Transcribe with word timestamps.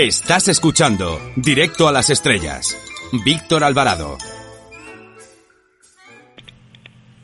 Estás 0.00 0.46
escuchando 0.46 1.18
Directo 1.34 1.88
a 1.88 1.92
las 1.92 2.08
Estrellas. 2.08 2.78
Víctor 3.24 3.64
Alvarado. 3.64 4.16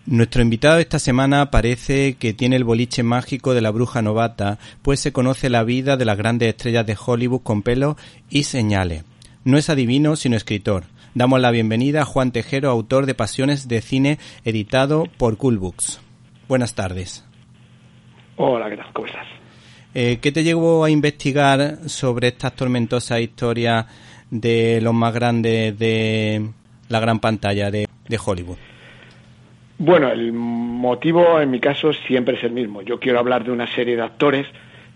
Nuestro 0.06 0.42
invitado 0.42 0.80
esta 0.80 0.98
semana 0.98 1.52
parece 1.52 2.14
que 2.14 2.34
tiene 2.34 2.56
el 2.56 2.64
boliche 2.64 3.04
mágico 3.04 3.54
de 3.54 3.60
la 3.60 3.70
bruja 3.70 4.02
novata, 4.02 4.58
pues 4.82 4.98
se 4.98 5.12
conoce 5.12 5.50
la 5.50 5.62
vida 5.62 5.96
de 5.96 6.04
las 6.04 6.18
grandes 6.18 6.48
estrellas 6.48 6.84
de 6.84 6.98
Hollywood 6.98 7.42
con 7.42 7.62
pelos 7.62 7.94
y 8.28 8.42
señales. 8.42 9.04
No 9.44 9.56
es 9.56 9.70
adivino, 9.70 10.16
sino 10.16 10.36
escritor. 10.36 10.82
Damos 11.14 11.40
la 11.40 11.52
bienvenida 11.52 12.02
a 12.02 12.06
Juan 12.06 12.32
Tejero, 12.32 12.70
autor 12.70 13.06
de 13.06 13.14
Pasiones 13.14 13.68
de 13.68 13.82
Cine, 13.82 14.18
editado 14.44 15.04
por 15.16 15.36
Cool 15.36 15.58
Books. 15.58 16.00
Buenas 16.48 16.74
tardes. 16.74 17.24
Hola, 18.34 18.68
¿qué 18.68 18.78
tal? 18.78 18.92
¿Cómo 18.92 19.06
estás? 19.06 19.33
Eh, 19.94 20.18
¿Qué 20.20 20.32
te 20.32 20.42
llevó 20.42 20.84
a 20.84 20.90
investigar 20.90 21.88
sobre 21.88 22.28
estas 22.28 22.54
tormentosas 22.56 23.20
historias 23.20 23.86
de 24.30 24.80
los 24.82 24.92
más 24.92 25.14
grandes 25.14 25.78
de 25.78 26.48
la 26.88 27.00
gran 27.00 27.20
pantalla 27.20 27.70
de 27.70 27.86
Hollywood? 28.24 28.58
Bueno, 29.78 30.10
el 30.10 30.32
motivo 30.32 31.40
en 31.40 31.50
mi 31.50 31.58
caso 31.58 31.92
siempre 31.92 32.36
es 32.36 32.44
el 32.44 32.52
mismo. 32.52 32.82
Yo 32.82 33.00
quiero 33.00 33.18
hablar 33.18 33.44
de 33.44 33.50
una 33.50 33.66
serie 33.66 33.96
de 33.96 34.02
actores 34.02 34.46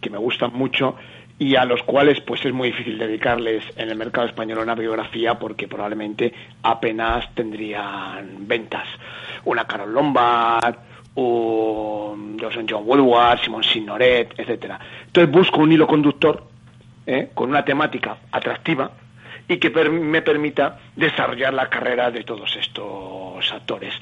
que 0.01 0.09
me 0.09 0.19
gustan 0.19 0.53
mucho 0.53 0.95
y 1.39 1.57
a 1.57 1.65
los 1.65 1.83
cuales 1.83 2.21
pues 2.21 2.45
es 2.45 2.53
muy 2.53 2.69
difícil 2.69 2.97
dedicarles 2.97 3.65
en 3.77 3.91
el 3.91 3.97
mercado 3.97 4.27
español 4.27 4.59
una 4.59 4.75
biografía 4.75 5.39
porque 5.39 5.67
probablemente 5.67 6.33
apenas 6.63 7.35
tendrían 7.35 8.47
ventas. 8.47 8.87
Una 9.45 9.67
Carol 9.67 9.93
Lombard, 9.93 10.77
un 11.21 12.39
John 12.41 12.83
Woodward, 12.85 13.41
Simon 13.41 13.63
Signoret, 13.63 14.35
etcétera. 14.39 14.79
Entonces 15.07 15.33
busco 15.33 15.61
un 15.61 15.73
hilo 15.73 15.87
conductor 15.87 16.45
¿eh? 17.07 17.31
con 17.35 17.51
una 17.51 17.65
temática 17.65 18.19
atractiva 18.31 18.91
y 19.49 19.57
que 19.57 19.71
me 19.71 20.23
permita 20.23 20.79
desarrollar 20.95 21.55
la 21.55 21.69
carrera 21.69 22.11
de 22.11 22.23
todos 22.23 22.55
estos 22.57 23.53
actores. 23.53 23.95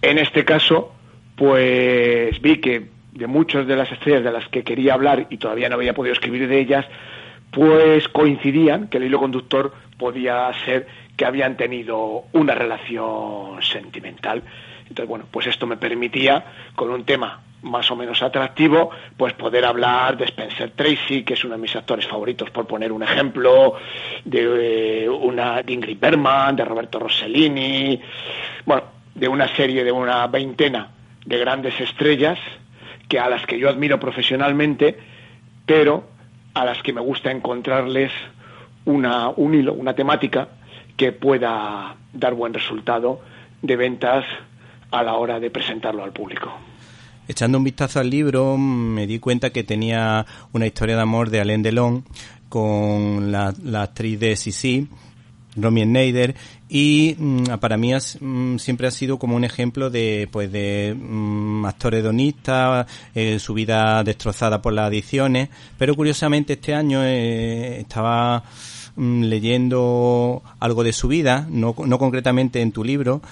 En 0.00 0.18
este 0.18 0.44
caso, 0.44 0.94
pues 1.36 2.40
vi 2.40 2.60
que 2.60 2.88
de 3.12 3.26
muchas 3.26 3.66
de 3.66 3.76
las 3.76 3.90
estrellas 3.90 4.24
de 4.24 4.32
las 4.32 4.48
que 4.48 4.62
quería 4.62 4.94
hablar 4.94 5.26
y 5.30 5.36
todavía 5.38 5.68
no 5.68 5.76
había 5.76 5.94
podido 5.94 6.12
escribir 6.12 6.48
de 6.48 6.60
ellas, 6.60 6.86
pues 7.50 8.08
coincidían 8.08 8.88
que 8.88 8.98
el 8.98 9.04
hilo 9.04 9.18
conductor 9.18 9.72
podía 9.98 10.50
ser 10.64 10.86
que 11.16 11.24
habían 11.24 11.56
tenido 11.56 12.24
una 12.32 12.54
relación 12.54 13.62
sentimental. 13.62 14.42
Entonces, 14.94 15.08
bueno, 15.08 15.24
pues 15.28 15.48
esto 15.48 15.66
me 15.66 15.76
permitía, 15.76 16.44
con 16.76 16.88
un 16.88 17.02
tema 17.02 17.40
más 17.62 17.90
o 17.90 17.96
menos 17.96 18.22
atractivo, 18.22 18.90
pues 19.16 19.32
poder 19.32 19.64
hablar 19.64 20.16
de 20.16 20.26
Spencer 20.26 20.70
Tracy, 20.70 21.24
que 21.24 21.34
es 21.34 21.42
uno 21.42 21.56
de 21.56 21.62
mis 21.62 21.74
actores 21.74 22.06
favoritos, 22.06 22.48
por 22.50 22.68
poner 22.68 22.92
un 22.92 23.02
ejemplo, 23.02 23.74
de, 24.24 25.02
eh, 25.02 25.08
una 25.08 25.62
de 25.62 25.72
Ingrid 25.72 25.98
Bergman, 25.98 26.54
de 26.54 26.64
Roberto 26.64 27.00
Rossellini, 27.00 28.00
bueno, 28.64 28.84
de 29.16 29.26
una 29.26 29.48
serie 29.56 29.82
de 29.82 29.90
una 29.90 30.28
veintena 30.28 30.90
de 31.26 31.38
grandes 31.38 31.80
estrellas 31.80 32.38
que 33.08 33.18
a 33.18 33.28
las 33.28 33.44
que 33.46 33.58
yo 33.58 33.68
admiro 33.68 33.98
profesionalmente, 33.98 34.96
pero 35.66 36.04
a 36.54 36.64
las 36.64 36.80
que 36.84 36.92
me 36.92 37.00
gusta 37.00 37.32
encontrarles 37.32 38.12
una, 38.84 39.30
un 39.30 39.54
hilo, 39.54 39.72
una 39.72 39.94
temática 39.94 40.50
que 40.96 41.10
pueda 41.10 41.96
dar 42.12 42.34
buen 42.34 42.54
resultado 42.54 43.22
de 43.60 43.74
ventas 43.74 44.24
a 44.94 45.02
la 45.02 45.14
hora 45.14 45.40
de 45.40 45.50
presentarlo 45.50 46.04
al 46.04 46.12
público. 46.12 46.52
Echando 47.26 47.56
un 47.58 47.64
vistazo 47.64 48.00
al 48.00 48.10
libro, 48.10 48.58
me 48.58 49.06
di 49.06 49.18
cuenta 49.18 49.50
que 49.50 49.64
tenía 49.64 50.26
una 50.52 50.66
historia 50.66 50.96
de 50.96 51.02
amor 51.02 51.30
de 51.30 51.40
Alain 51.40 51.62
Delon 51.62 52.04
con 52.50 53.32
la, 53.32 53.54
actriz 53.80 54.20
de 54.20 54.36
Sisi, 54.36 54.86
Romy 55.56 55.84
Schneider, 55.84 56.34
y 56.68 57.16
mm, 57.18 57.44
para 57.60 57.76
mí 57.76 57.92
mm, 57.94 58.58
siempre 58.58 58.86
ha 58.86 58.90
sido 58.90 59.18
como 59.18 59.36
un 59.36 59.44
ejemplo 59.44 59.88
de 59.88 60.28
pues 60.30 60.52
de 60.52 60.94
mm, 60.96 61.64
actor 61.64 61.94
hedonista, 61.94 62.86
eh, 63.14 63.38
su 63.38 63.54
vida 63.54 64.04
destrozada 64.04 64.60
por 64.60 64.74
las 64.74 64.88
adicciones, 64.88 65.48
pero 65.78 65.96
curiosamente 65.96 66.52
este 66.52 66.74
año 66.74 67.02
eh, 67.02 67.80
estaba 67.80 68.44
leyendo 68.96 70.42
algo 70.60 70.84
de 70.84 70.92
su 70.92 71.08
vida, 71.08 71.46
no, 71.50 71.74
no 71.84 71.98
concretamente 71.98 72.60
en 72.60 72.70
tu 72.70 72.84
libro, 72.84 73.22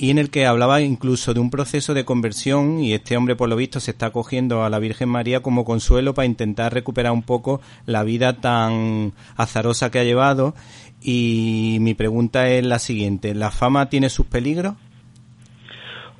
y 0.00 0.10
en 0.10 0.16
el 0.16 0.30
que 0.30 0.46
hablaba 0.46 0.80
incluso 0.80 1.34
de 1.34 1.40
un 1.40 1.50
proceso 1.50 1.92
de 1.92 2.06
conversión 2.06 2.80
y 2.80 2.94
este 2.94 3.18
hombre 3.18 3.36
por 3.36 3.50
lo 3.50 3.56
visto 3.56 3.80
se 3.80 3.90
está 3.90 4.06
acogiendo 4.06 4.64
a 4.64 4.70
la 4.70 4.78
Virgen 4.78 5.10
María 5.10 5.42
como 5.42 5.66
consuelo 5.66 6.14
para 6.14 6.24
intentar 6.24 6.72
recuperar 6.72 7.12
un 7.12 7.22
poco 7.22 7.60
la 7.84 8.02
vida 8.02 8.40
tan 8.40 9.12
azarosa 9.36 9.90
que 9.90 9.98
ha 9.98 10.04
llevado 10.04 10.54
y 11.02 11.76
mi 11.82 11.92
pregunta 11.92 12.48
es 12.48 12.64
la 12.64 12.78
siguiente, 12.78 13.34
¿la 13.34 13.50
fama 13.50 13.90
tiene 13.90 14.08
sus 14.08 14.24
peligros? 14.24 14.72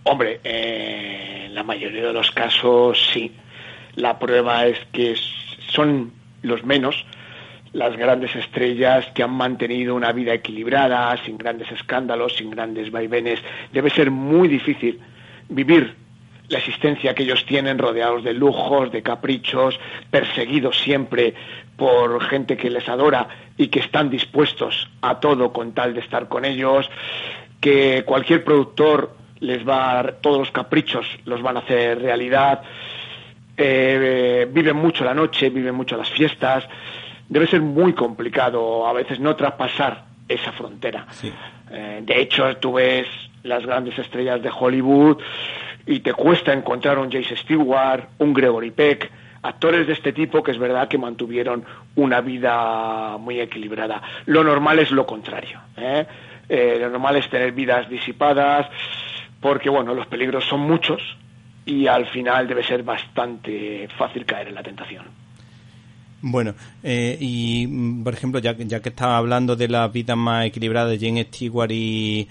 Hombre, 0.02 0.40
eh, 0.44 1.44
en 1.46 1.54
la 1.54 1.62
mayoría 1.62 2.04
de 2.04 2.12
los 2.12 2.30
casos 2.32 2.98
sí. 3.14 3.32
La 3.94 4.18
prueba 4.18 4.66
es 4.66 4.78
que 4.92 5.14
son 5.72 6.12
los 6.42 6.64
menos, 6.64 7.06
las 7.72 7.96
grandes 7.96 8.34
estrellas 8.34 9.06
que 9.14 9.22
han 9.22 9.30
mantenido 9.30 9.94
una 9.94 10.12
vida 10.12 10.34
equilibrada, 10.34 11.16
sin 11.24 11.38
grandes 11.38 11.70
escándalos, 11.70 12.36
sin 12.36 12.50
grandes 12.50 12.90
vaivenes. 12.90 13.40
Debe 13.72 13.90
ser 13.90 14.10
muy 14.10 14.48
difícil 14.48 15.00
vivir 15.48 15.94
la 16.48 16.58
existencia 16.58 17.14
que 17.14 17.22
ellos 17.22 17.46
tienen 17.46 17.78
rodeados 17.78 18.24
de 18.24 18.34
lujos, 18.34 18.90
de 18.90 19.02
caprichos, 19.02 19.78
perseguidos 20.10 20.80
siempre 20.80 21.34
por 21.76 22.20
gente 22.24 22.56
que 22.56 22.70
les 22.70 22.88
adora 22.88 23.28
y 23.56 23.68
que 23.68 23.78
están 23.78 24.10
dispuestos 24.10 24.90
a 25.00 25.20
todo 25.20 25.52
con 25.52 25.72
tal 25.72 25.94
de 25.94 26.00
estar 26.00 26.28
con 26.28 26.44
ellos, 26.44 26.90
que 27.60 28.02
cualquier 28.04 28.42
productor 28.42 29.16
les 29.38 29.66
va 29.66 30.00
a 30.00 30.12
todos 30.12 30.38
los 30.38 30.50
caprichos, 30.50 31.06
los 31.24 31.40
van 31.40 31.56
a 31.56 31.60
hacer 31.60 32.00
realidad, 32.00 32.62
eh, 33.56 34.48
viven 34.50 34.76
mucho 34.76 35.04
la 35.04 35.14
noche, 35.14 35.50
viven 35.50 35.74
mucho 35.74 35.96
las 35.96 36.10
fiestas, 36.10 36.66
debe 37.30 37.46
ser 37.46 37.62
muy 37.62 37.94
complicado 37.94 38.86
a 38.86 38.92
veces 38.92 39.18
no 39.20 39.34
traspasar 39.36 40.04
esa 40.28 40.52
frontera. 40.52 41.06
Eh, 41.70 42.00
de 42.02 42.20
hecho, 42.20 42.56
tú 42.58 42.74
ves 42.74 43.06
las 43.44 43.64
grandes 43.64 43.98
estrellas 43.98 44.42
de 44.42 44.50
Hollywood 44.50 45.18
y 45.86 46.00
te 46.00 46.12
cuesta 46.12 46.52
encontrar 46.52 46.98
un 46.98 47.10
Jace 47.10 47.36
Stewart, 47.36 48.08
un 48.18 48.34
Gregory 48.34 48.72
Peck, 48.72 49.10
actores 49.42 49.86
de 49.86 49.94
este 49.94 50.12
tipo 50.12 50.42
que 50.42 50.50
es 50.50 50.58
verdad 50.58 50.88
que 50.88 50.98
mantuvieron 50.98 51.64
una 51.94 52.20
vida 52.20 53.16
muy 53.16 53.40
equilibrada. 53.40 54.02
Lo 54.26 54.42
normal 54.42 54.80
es 54.80 54.90
lo 54.90 55.06
contrario. 55.06 55.60
¿eh? 55.76 56.06
Eh, 56.48 56.78
lo 56.80 56.90
normal 56.90 57.16
es 57.16 57.30
tener 57.30 57.52
vidas 57.52 57.88
disipadas 57.88 58.68
porque, 59.40 59.70
bueno, 59.70 59.94
los 59.94 60.08
peligros 60.08 60.44
son 60.44 60.60
muchos 60.60 61.00
y 61.64 61.86
al 61.86 62.06
final 62.06 62.48
debe 62.48 62.64
ser 62.64 62.82
bastante 62.82 63.88
fácil 63.96 64.26
caer 64.26 64.48
en 64.48 64.56
la 64.56 64.62
tentación. 64.62 65.19
Bueno, 66.22 66.54
eh, 66.82 67.16
y 67.18 67.66
mm, 67.66 68.04
por 68.04 68.14
ejemplo, 68.14 68.40
ya, 68.40 68.54
ya 68.56 68.80
que 68.80 68.90
estaba 68.90 69.16
hablando 69.16 69.56
de 69.56 69.68
la 69.68 69.88
vida 69.88 70.16
más 70.16 70.46
equilibrada 70.46 70.88
de 70.88 70.98
Jane 70.98 71.24
Stewart 71.24 71.70
y, 71.70 72.28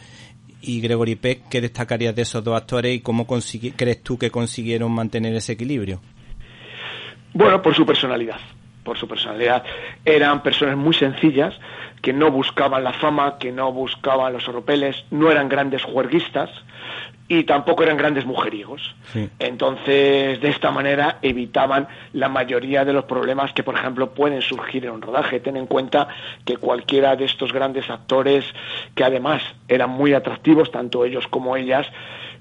y 0.61 0.81
Gregory 0.81 1.15
Peck, 1.15 1.49
¿qué 1.49 1.61
destacarías 1.61 2.15
de 2.15 2.21
esos 2.21 2.43
dos 2.43 2.55
actores 2.55 2.95
y 2.95 2.99
cómo 2.99 3.25
crees 3.25 4.03
tú 4.03 4.17
que 4.17 4.29
consiguieron 4.29 4.91
mantener 4.91 5.33
ese 5.35 5.53
equilibrio? 5.53 6.01
Bueno, 7.33 7.61
por 7.61 7.75
su 7.75 7.85
personalidad, 7.85 8.39
por 8.83 8.97
su 8.97 9.07
personalidad. 9.07 9.63
Eran 10.03 10.41
personas 10.43 10.77
muy 10.77 10.93
sencillas, 10.93 11.53
que 12.01 12.13
no 12.13 12.31
buscaban 12.31 12.83
la 12.83 12.93
fama, 12.93 13.37
que 13.37 13.51
no 13.51 13.71
buscaban 13.71 14.33
los 14.33 14.47
oropeles, 14.47 15.03
no 15.11 15.31
eran 15.31 15.49
grandes 15.49 15.83
juerguistas, 15.83 16.49
y 17.31 17.43
tampoco 17.43 17.83
eran 17.83 17.95
grandes 17.95 18.25
mujeriegos. 18.25 18.95
Entonces, 19.37 20.41
de 20.41 20.49
esta 20.49 20.71
manera 20.71 21.19
evitaban 21.21 21.87
la 22.11 22.27
mayoría 22.27 22.83
de 22.83 22.91
los 22.91 23.05
problemas 23.05 23.53
que, 23.53 23.61
por 23.61 23.75
ejemplo, 23.75 24.15
pueden 24.15 24.41
surgir 24.41 24.85
en 24.85 24.91
un 24.91 25.01
rodaje. 25.01 25.39
Ten 25.39 25.55
en 25.55 25.67
cuenta 25.67 26.07
que 26.43 26.57
cualquiera 26.57 27.15
de 27.15 27.25
estos 27.25 27.53
grandes 27.53 27.87
actores, 27.91 28.45
que 28.95 29.03
además 29.03 29.43
eran 29.67 29.91
muy 29.91 30.13
atractivos, 30.13 30.71
tanto 30.71 31.05
ellos 31.05 31.27
como 31.27 31.55
ellas, 31.55 31.85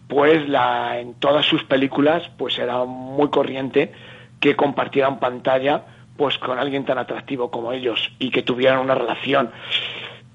pues 0.08 0.48
la, 0.48 0.98
en 0.98 1.12
todas 1.14 1.44
sus 1.44 1.64
películas, 1.64 2.22
pues 2.38 2.58
era 2.58 2.82
muy 2.84 3.28
corriente 3.28 3.92
que 4.40 4.56
compartieran 4.56 5.20
pantalla 5.20 5.82
pues 6.18 6.36
con 6.36 6.58
alguien 6.58 6.84
tan 6.84 6.98
atractivo 6.98 7.50
como 7.50 7.72
ellos 7.72 8.10
y 8.18 8.30
que 8.30 8.42
tuvieran 8.42 8.80
una 8.80 8.94
relación 8.94 9.50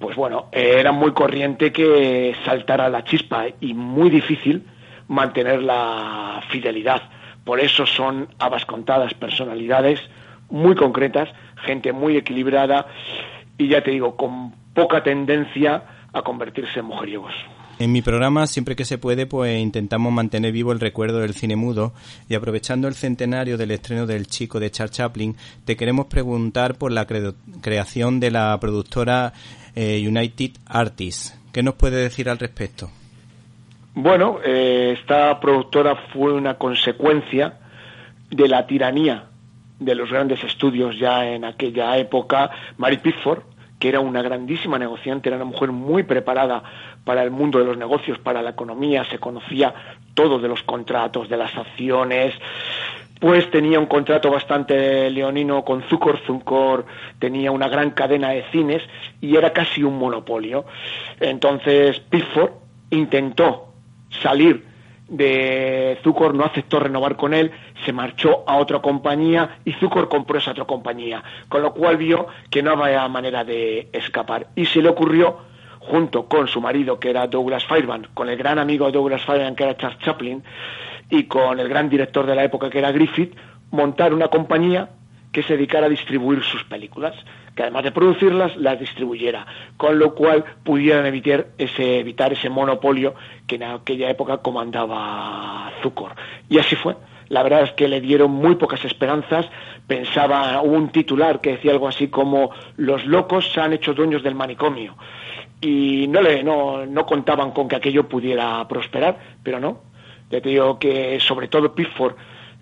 pues 0.04 0.18
bueno, 0.18 0.48
era 0.52 0.92
muy 0.92 1.14
corriente 1.14 1.72
que 1.72 2.36
saltara 2.44 2.90
la 2.90 3.06
chispa 3.06 3.46
y 3.62 3.74
muy 3.74 4.10
difícil 4.10 4.66
mantener 5.08 5.64
la 5.64 6.44
fidelidad. 6.50 7.04
Por 7.46 7.62
eso 7.62 7.86
son 7.86 8.28
habas 8.38 8.66
contadas 8.66 9.14
personalidades 9.14 10.02
muy 10.50 10.76
concretas, 10.76 11.30
gente 11.56 11.94
muy 11.94 12.18
equilibrada 12.18 12.88
y 13.58 13.70
ya 13.70 13.82
te 13.82 13.92
digo, 13.92 14.18
con 14.18 14.52
poca 14.74 15.04
tendencia 15.04 15.84
a 16.12 16.22
convertirse 16.22 16.80
en 16.80 16.86
mujeriegos. 16.86 17.34
En 17.80 17.92
mi 17.92 18.02
programa, 18.02 18.46
siempre 18.46 18.76
que 18.76 18.86
se 18.86 18.98
puede, 18.98 19.26
pues 19.26 19.60
intentamos 19.60 20.14
mantener 20.14 20.52
vivo 20.52 20.72
el 20.72 20.80
recuerdo 20.80 21.20
del 21.20 21.34
cine 21.34 21.56
mudo 21.56 21.94
y 22.30 22.36
aprovechando 22.36 22.88
el 22.88 22.94
centenario 22.94 23.58
del 23.58 23.72
estreno 23.72 24.06
del 24.06 24.28
Chico 24.28 24.60
de 24.60 24.70
Charles 24.70 24.96
Chaplin, 24.96 25.36
te 25.66 25.76
queremos 25.76 26.06
preguntar 26.06 26.76
por 26.76 26.92
la 26.92 27.08
creación 27.08 28.20
de 28.20 28.32
la 28.32 28.58
productora 28.60 29.34
eh, 29.76 30.04
United 30.08 30.52
Artists. 30.68 31.38
¿Qué 31.52 31.64
nos 31.64 31.74
puede 31.74 31.98
decir 31.98 32.30
al 32.30 32.40
respecto? 32.40 32.90
Bueno, 33.96 34.40
eh, 34.44 34.96
esta 35.00 35.40
productora 35.40 35.96
fue 36.14 36.34
una 36.34 36.56
consecuencia 36.56 37.60
de 38.30 38.48
la 38.48 38.66
tiranía 38.66 39.26
de 39.80 39.96
los 39.96 40.10
grandes 40.10 40.44
estudios 40.44 40.98
ya 40.98 41.28
en 41.28 41.46
aquella 41.46 41.98
época. 41.98 42.50
Mary 42.78 42.98
Pickford, 42.98 43.44
que 43.84 43.90
era 43.90 44.00
una 44.00 44.22
grandísima 44.22 44.80
negociante, 44.80 45.28
era 45.28 45.36
una 45.36 45.44
mujer 45.44 45.74
muy 45.74 46.04
preparada 46.04 46.64
para 47.04 47.22
el 47.22 47.32
mundo 47.32 47.60
de 47.60 47.66
los 47.66 47.76
negocios, 47.76 48.18
para 48.18 48.42
la 48.42 48.52
economía, 48.52 49.04
se 49.12 49.20
conocía 49.20 49.74
todo 50.14 50.40
de 50.40 50.48
los 50.48 50.64
contratos, 50.64 51.28
de 51.28 51.36
las 51.36 51.54
acciones, 51.54 52.34
pues 53.20 53.52
tenía 53.52 53.82
un 53.82 53.88
contrato 53.88 54.32
bastante 54.32 55.10
leonino 55.10 55.66
con 55.66 55.84
Zucor. 55.90 56.18
Zucor 56.26 56.86
tenía 57.20 57.52
una 57.52 57.68
gran 57.68 57.92
cadena 57.92 58.30
de 58.30 58.46
cines 58.54 58.82
y 59.20 59.36
era 59.36 59.52
casi 59.52 59.84
un 59.84 59.98
monopolio. 59.98 60.64
Entonces 61.20 62.00
Pickford 62.00 62.52
intentó 62.90 63.74
salir 64.22 64.64
de 65.14 66.00
Zucor, 66.04 66.34
no 66.34 66.44
aceptó 66.44 66.80
renovar 66.80 67.16
con 67.16 67.34
él, 67.36 67.52
se 67.86 67.94
marchó 67.94 68.44
a 68.48 68.58
otra 68.58 68.80
compañía 68.80 69.58
y 69.64 69.74
Zucor 69.74 70.10
compró 70.10 70.40
esa 70.40 70.52
otra 70.52 70.66
compañía, 70.66 71.24
con 71.50 71.62
lo 71.62 71.74
cual 71.74 71.98
vio 71.98 72.28
que 72.50 72.64
no 72.64 72.72
había 72.72 73.08
manera 73.08 73.44
de 73.44 73.90
escapar. 73.94 74.48
Y 74.56 74.66
se 74.66 74.82
le 74.82 74.90
ocurrió 74.90 75.38
junto 75.80 76.28
con 76.28 76.48
su 76.48 76.60
marido 76.62 77.00
que 77.00 77.12
era 77.12 77.28
Douglas 77.28 77.66
Fairbank, 77.66 78.08
con 78.16 78.28
el 78.28 78.38
gran 78.38 78.58
amigo 78.58 78.88
de 78.88 78.94
Douglas 78.94 79.24
Fairbank 79.24 79.56
que 79.56 79.64
era 79.64 79.78
Charles 79.78 80.00
Chaplin 80.00 80.44
y 81.10 81.26
con 81.26 81.60
el 81.60 81.70
gran 81.70 81.90
director 81.90 82.26
de 82.26 82.36
la 82.36 82.44
época 82.44 82.72
que 82.72 82.80
era 82.80 82.92
Griffith, 82.92 83.36
montar 83.70 84.14
una 84.14 84.30
compañía 84.30 84.90
que 85.32 85.44
se 85.44 85.54
dedicara 85.54 85.86
a 85.86 85.90
distribuir 85.90 86.44
sus 86.44 86.64
películas, 86.64 87.14
que 87.56 87.64
además 87.64 87.84
de 87.84 87.92
producirlas, 87.92 88.56
las 88.58 88.80
distribuyera, 88.80 89.46
con 89.78 90.00
lo 90.00 90.16
cual 90.16 90.44
pudieran 90.64 91.06
evitar 91.06 91.48
ese, 91.58 92.00
evitar 92.00 92.34
ese 92.34 92.50
monopolio 92.50 93.14
que 93.48 93.56
en 93.56 93.64
aquella 93.64 94.10
época 94.10 94.38
comandaba 94.38 95.72
Zucor. 95.82 96.16
Y 96.50 96.58
así 96.58 96.76
fue. 96.76 96.96
La 97.30 97.44
verdad 97.44 97.64
es 97.64 97.72
que 97.72 97.88
le 97.88 98.02
dieron 98.02 98.32
muy 98.32 98.56
pocas 98.56 98.84
esperanzas. 98.86 99.48
Pensaba, 99.88 100.62
un 100.62 100.90
titular 100.90 101.42
que 101.42 101.54
decía 101.54 101.72
algo 101.72 101.88
así 101.88 102.08
como 102.08 102.52
los 102.78 103.06
locos 103.06 103.52
se 103.52 103.62
han 103.62 103.74
hecho 103.74 103.94
dueños 103.94 104.24
del 104.24 104.36
manicomio. 104.36 104.96
Y 105.62 106.08
no, 106.10 106.22
le, 106.22 106.44
no, 106.44 106.86
no 106.86 107.06
contaban 107.06 107.52
con 107.52 107.68
que 107.68 107.76
aquello 107.76 108.08
pudiera 108.08 108.68
prosperar, 108.68 109.18
pero 109.42 109.60
no. 109.60 109.80
Ya 110.30 110.42
te 110.42 110.50
digo 110.50 110.80
que 110.80 111.20
sobre 111.20 111.48
todo 111.48 111.74
Pifford 111.74 112.16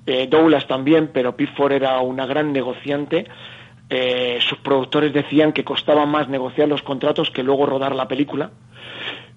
eh, 0.05 0.27
Douglas 0.27 0.67
también, 0.67 1.09
pero 1.13 1.35
Pifford 1.35 1.73
era 1.73 1.99
una 2.01 2.25
gran 2.25 2.51
negociante. 2.51 3.25
Eh, 3.93 4.39
sus 4.39 4.57
productores 4.59 5.11
decían 5.11 5.51
que 5.51 5.65
costaba 5.65 6.05
más 6.05 6.29
negociar 6.29 6.69
los 6.69 6.81
contratos 6.81 7.29
que 7.29 7.43
luego 7.43 7.65
rodar 7.65 7.93
la 7.93 8.07
película. 8.07 8.51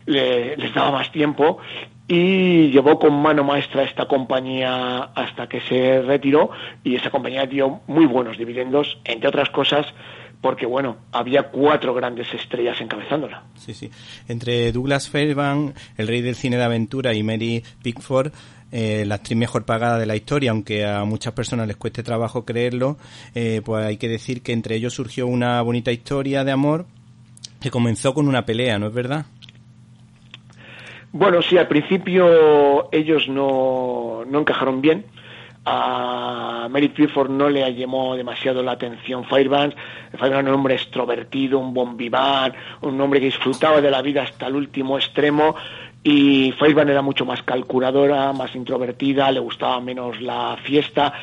les 0.07 0.75
daba 0.75 0.93
más 0.93 1.11
tiempo 1.11 1.59
y 2.07 2.71
llevó 2.71 2.99
con 3.01 3.21
mano 3.21 3.43
maestra 3.43 3.83
esta 3.83 4.07
compañía 4.07 5.11
hasta 5.15 5.49
que 5.49 5.61
se 5.63 6.03
retiró 6.03 6.51
y 6.85 6.95
esa 6.95 7.11
compañía 7.11 7.47
dio 7.47 7.81
muy 7.89 8.07
buenos 8.07 8.39
dividendos, 8.39 8.99
entre 9.05 9.29
otras 9.29 9.51
cosas 9.51 9.87
porque 10.45 10.67
bueno, 10.67 10.99
había 11.11 11.45
cuatro 11.45 11.95
grandes 11.95 12.27
estrellas 12.35 12.79
encabezándola. 12.79 13.45
Sí, 13.57 13.73
sí. 13.73 13.91
Entre 14.29 14.73
Douglas 14.73 15.09
Fairbank, 15.09 15.75
el 15.97 16.07
rey 16.07 16.21
del 16.21 16.35
cine 16.35 16.59
de 16.59 16.65
aventura, 16.65 17.15
y 17.15 17.23
Mary 17.23 17.65
Pickford, 17.83 18.31
eh, 18.71 19.05
la 19.07 19.15
actriz 19.15 19.39
mejor 19.39 19.65
pagada 19.65 19.99
de 19.99 20.05
la 20.05 20.17
historia, 20.17 20.51
aunque 20.51 20.85
a 20.85 21.03
muchas 21.07 21.33
personas 21.33 21.67
les 21.67 21.79
cueste 21.79 22.03
trabajo 22.03 22.45
creerlo, 22.45 22.99
eh, 23.35 23.63
pues 23.65 23.87
hay 23.87 23.97
que 23.97 24.07
decir 24.07 24.43
que 24.43 24.53
entre 24.53 24.77
ellos 24.77 24.93
surgió 24.93 25.27
una 25.27 25.63
bonita 25.63 25.93
historia 25.93 26.45
de 26.45 26.53
amor 26.53 26.85
que 27.63 27.71
comenzó 27.71 28.13
con 28.13 28.29
una 28.29 28.45
pelea, 28.45 28.79
¿no 28.79 28.89
es 28.89 28.93
verdad? 28.93 29.25
Bueno, 31.11 31.41
sí, 31.41 31.57
al 31.57 31.69
principio 31.69 32.93
ellos 32.93 33.31
no, 33.31 34.27
no 34.27 34.41
encajaron 34.41 34.83
bien. 34.83 35.07
A 35.67 36.69
Mary 36.71 36.91
Clifford 36.91 37.31
no 37.31 37.49
le 37.49 37.75
llamó 37.75 38.17
demasiado 38.17 38.63
la 38.63 38.73
atención 38.73 39.25
Fairbanks. 39.25 39.77
Fairbanks 40.13 40.39
era 40.39 40.51
un 40.51 40.55
hombre 40.55 40.75
extrovertido, 40.75 41.59
un 41.59 41.73
bon 41.73 41.97
vivant, 41.97 42.55
un 42.83 43.01
hombre 43.01 43.21
que 43.21 43.27
disfrutaba 43.27 43.81
de 43.81 43.91
la 43.91 44.03
vida 44.03 44.23
hasta 44.23 44.47
el 44.47 44.57
último 44.57 44.99
extremo 44.99 45.55
y 46.05 46.53
Fairbairn 46.59 46.91
era 46.91 47.01
mucho 47.01 47.25
más 47.25 47.43
calculadora, 47.43 48.33
más 48.35 48.55
introvertida, 48.55 49.33
le 49.33 49.41
gustaba 49.41 49.81
menos 49.81 50.21
la 50.21 50.59
fiesta, 50.63 51.15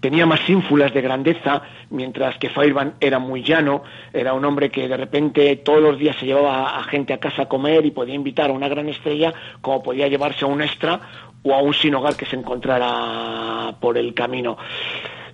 tenía 0.00 0.26
más 0.26 0.46
ínfulas 0.50 0.92
de 0.92 1.00
grandeza, 1.00 1.62
mientras 1.90 2.36
que 2.38 2.50
Fairbairn 2.50 2.94
era 3.00 3.20
muy 3.20 3.44
llano, 3.44 3.84
era 4.12 4.34
un 4.34 4.44
hombre 4.44 4.70
que 4.70 4.88
de 4.88 4.96
repente 4.96 5.54
todos 5.56 5.80
los 5.80 5.98
días 5.98 6.16
se 6.18 6.26
llevaba 6.26 6.76
a 6.76 6.82
gente 6.82 7.12
a 7.12 7.18
casa 7.18 7.42
a 7.42 7.48
comer 7.48 7.86
y 7.86 7.92
podía 7.92 8.16
invitar 8.16 8.50
a 8.50 8.52
una 8.52 8.68
gran 8.68 8.88
estrella 8.88 9.32
como 9.60 9.84
podía 9.84 10.08
llevarse 10.08 10.44
a 10.44 10.48
un 10.48 10.60
extra 10.60 11.00
o 11.44 11.54
a 11.54 11.62
un 11.62 11.72
sin 11.72 11.94
hogar 11.94 12.16
que 12.16 12.26
se 12.26 12.36
encontrara 12.36 13.76
por 13.80 13.96
el 13.96 14.12
camino. 14.14 14.58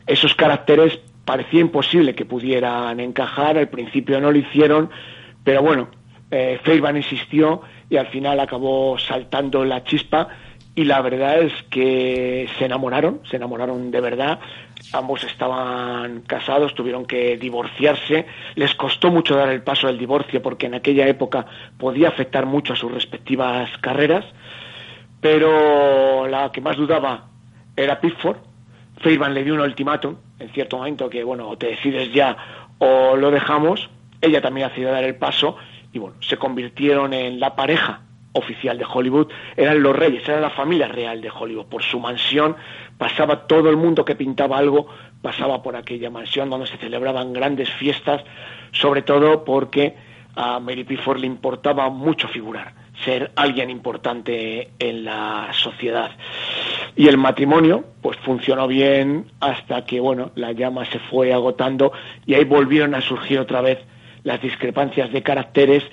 Esos 0.07 0.35
caracteres 0.35 0.99
parecía 1.25 1.61
imposible 1.61 2.15
que 2.15 2.25
pudieran 2.25 3.01
encajar, 3.01 3.57
al 3.57 3.69
principio 3.69 4.21
no 4.21 4.31
lo 4.33 4.39
hicieron, 4.39 4.91
pero 5.45 5.63
bueno, 5.63 5.89
eh, 6.31 6.61
insistió 6.97 7.63
y 7.89 7.97
al 7.97 8.09
final 8.09 8.41
acabó 8.41 8.99
saltando 8.99 9.65
la 9.65 9.85
chispa 9.85 10.29
y 10.75 10.85
la 10.85 11.03
verdad 11.03 11.41
es 11.41 11.53
que 11.71 12.49
se 12.59 12.65
enamoraron, 12.65 13.21
se 13.29 13.37
enamoraron 13.37 13.91
de 13.91 14.01
verdad, 14.01 14.39
ambos 14.93 15.25
estaban 15.25 16.23
casados, 16.23 16.75
tuvieron 16.75 17.05
que 17.05 17.37
divorciarse, 17.37 18.27
les 18.55 18.75
costó 18.75 19.11
mucho 19.11 19.37
dar 19.37 19.51
el 19.51 19.63
paso 19.63 19.89
del 19.89 19.99
divorcio 19.99 20.41
porque 20.41 20.67
en 20.67 20.75
aquella 20.75 21.07
época 21.07 21.47
podía 21.77 22.09
afectar 22.09 22.47
mucho 22.47 22.73
a 22.73 22.77
sus 22.77 22.93
respectivas 22.93 23.71
carreras, 23.79 24.25
pero 25.21 26.27
la 26.27 26.51
que 26.53 26.61
más 26.61 26.77
dudaba 26.77 27.27
era 27.77 28.01
Pickford, 28.01 28.39
Fairbairn 28.99 29.35
le 29.35 29.45
dio 29.45 29.55
un 29.55 29.61
ultimátum 29.61 30.17
en 30.39 30.49
cierto 30.51 30.79
momento 30.79 31.09
que 31.09 31.23
bueno, 31.25 31.49
o 31.49 31.57
te 31.57 31.69
decides 31.69 32.13
ya 32.13 32.37
o 32.79 33.17
lo 33.17 33.31
dejamos, 33.31 33.89
ella 34.21 34.41
también 34.41 34.67
ha 34.67 34.69
decidido 34.71 34.93
dar 34.93 35.05
el 35.05 35.17
paso 35.17 35.57
y 35.93 35.99
bueno, 35.99 36.17
se 36.21 36.37
convirtieron 36.37 37.13
en 37.13 37.41
la 37.41 37.55
pareja 37.55 38.01
oficial 38.33 38.79
de 38.79 38.87
Hollywood, 38.91 39.29
eran 39.57 39.83
los 39.83 39.95
reyes, 39.95 40.27
era 40.29 40.41
la 40.41 40.51
familia 40.51 40.89
real 40.89 41.21
de 41.21 41.31
Hollywood. 41.31 41.67
Por 41.67 41.83
su 41.83 41.99
mansión 41.99 42.57
pasaba 42.97 43.47
todo 43.47 43.71
el 43.71 43.77
mundo 43.77 44.05
que 44.05 44.15
pintaba 44.15 44.59
algo, 44.59 44.87
pasaba 45.21 45.63
por 45.63 45.77
aquella 45.77 46.11
mansión 46.11 46.49
donde 46.49 46.67
se 46.67 46.77
celebraban 46.77 47.33
grandes 47.33 47.69
fiestas, 47.71 48.23
sobre 48.73 49.03
todo 49.03 49.45
porque 49.45 49.97
a 50.37 50.61
Mary 50.61 50.85
Pickford 50.85 51.19
le 51.19 51.27
importaba 51.27 51.91
mucho 51.91 52.29
figurar, 52.29 52.73
ser 53.05 53.31
alguien 53.37 53.71
importante 53.71 54.71
en 54.79 55.05
la 55.05 55.51
sociedad. 55.53 56.11
Y 56.97 57.09
el 57.09 57.17
matrimonio, 57.17 57.85
pues 58.03 58.17
funcionó 58.19 58.67
bien 58.67 59.27
hasta 59.41 59.85
que, 59.85 60.01
bueno, 60.01 60.33
la 60.35 60.53
llama 60.53 60.85
se 60.87 60.99
fue 60.99 61.33
agotando 61.33 61.93
y 62.27 62.35
ahí 62.35 62.45
volvieron 62.45 62.95
a 62.95 63.01
surgir 63.01 63.39
otra 63.39 63.61
vez 63.61 63.79
las 64.23 64.41
discrepancias 64.43 65.13
de 65.13 65.23
caracteres 65.23 65.85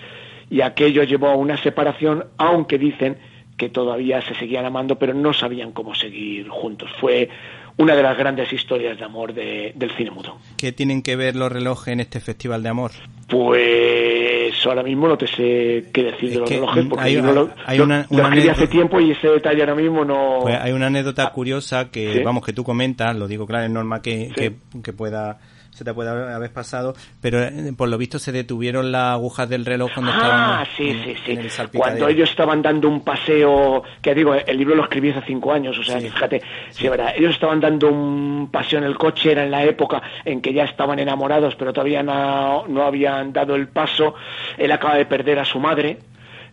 y 0.50 0.62
aquello 0.62 1.04
llevó 1.04 1.28
a 1.28 1.36
una 1.36 1.58
separación, 1.58 2.26
aunque 2.38 2.78
dicen 2.78 3.18
que 3.58 3.70
todavía 3.70 4.22
se 4.22 4.36
seguían 4.36 4.66
amando, 4.66 4.98
pero 5.00 5.14
no 5.14 5.34
sabían 5.34 5.72
cómo 5.72 5.96
seguir 5.96 6.48
juntos. 6.48 6.90
Fue 7.00 7.30
una 7.78 7.96
de 7.96 8.04
las 8.04 8.18
grandes 8.18 8.52
historias 8.54 8.98
de 8.98 9.06
amor 9.06 9.34
del 9.34 9.92
cine 9.98 10.12
mudo. 10.12 10.38
¿Qué 10.58 10.72
tienen 10.72 11.02
que 11.02 11.16
ver 11.16 11.36
los 11.36 11.52
relojes 11.52 11.94
en 11.94 12.00
este 12.00 12.20
festival 12.20 12.64
de 12.64 12.70
amor? 12.70 12.92
Pues 13.28 14.17
ahora 14.66 14.84
mismo 14.84 15.08
no 15.08 15.18
te 15.18 15.28
sé 15.28 15.90
qué 15.94 16.04
decir 16.04 16.32
de 16.32 16.40
los 16.40 16.50
relojes, 16.50 16.86
porque 16.86 17.06
hay, 17.06 17.16
lo, 17.16 17.50
una, 17.84 18.08
hace 18.52 18.68
tiempo 18.68 19.00
y 19.00 19.12
ese 19.12 19.28
detalle 19.28 19.62
ahora 19.62 19.76
mismo 19.76 20.04
no... 20.04 20.40
Pues 20.42 20.58
hay 20.60 20.72
una 20.72 20.88
anécdota 20.88 21.30
curiosa 21.32 21.90
que, 21.90 22.22
vamos, 22.24 22.46
que 22.46 22.54
tú 22.54 22.64
comentas, 22.64 23.16
lo 23.16 23.28
digo 23.28 23.46
claro, 23.46 23.66
es 23.66 23.72
normal 23.72 24.02
que, 24.02 24.56
que 24.84 24.94
pueda 24.94 25.40
se 25.78 25.86
te 25.86 25.94
puede 25.94 26.10
haber 26.10 26.52
pasado, 26.52 26.96
pero 27.22 27.40
eh, 27.44 27.72
por 27.78 27.88
lo 27.88 28.00
visto 28.00 28.18
se 28.18 28.32
detuvieron 28.32 28.92
las 28.92 29.14
agujas 29.14 29.48
del 29.48 29.64
reloj 29.64 29.92
cuando 29.94 30.12
ah, 30.12 30.16
estaban 30.16 30.66
sí, 30.76 31.16
sí, 31.24 31.38
sí. 31.38 31.78
cuando 31.78 32.08
ellos 32.08 32.32
estaban 32.32 32.64
dando 32.64 32.90
un 32.90 33.02
paseo, 33.02 33.84
que 34.02 34.16
digo, 34.16 34.34
el 34.34 34.58
libro 34.58 34.74
lo 34.74 34.84
escribí 34.84 35.12
hace 35.12 35.22
cinco 35.28 35.54
años, 35.54 35.78
o 35.78 35.84
sea, 35.84 36.00
fíjate, 36.00 36.42
sí, 36.72 36.90
verdad, 36.90 37.14
ellos 37.16 37.36
estaban 37.36 37.60
dando 37.60 37.90
un 37.90 38.50
paseo 38.52 38.80
en 38.80 38.86
el 38.86 38.98
coche, 38.98 39.34
era 39.34 39.44
en 39.44 39.52
la 39.52 39.64
época 39.64 40.02
en 40.26 40.42
que 40.42 40.52
ya 40.52 40.64
estaban 40.64 40.98
enamorados, 40.98 41.56
pero 41.56 41.72
todavía 41.72 42.02
no, 42.02 42.66
no 42.68 42.84
habían 42.84 43.32
dado 43.32 43.54
el 43.54 43.68
paso, 43.68 44.16
él 44.58 44.72
acaba 44.72 44.96
de 44.96 45.06
perder 45.06 45.38
a 45.38 45.46
su 45.46 45.60
madre, 45.60 46.00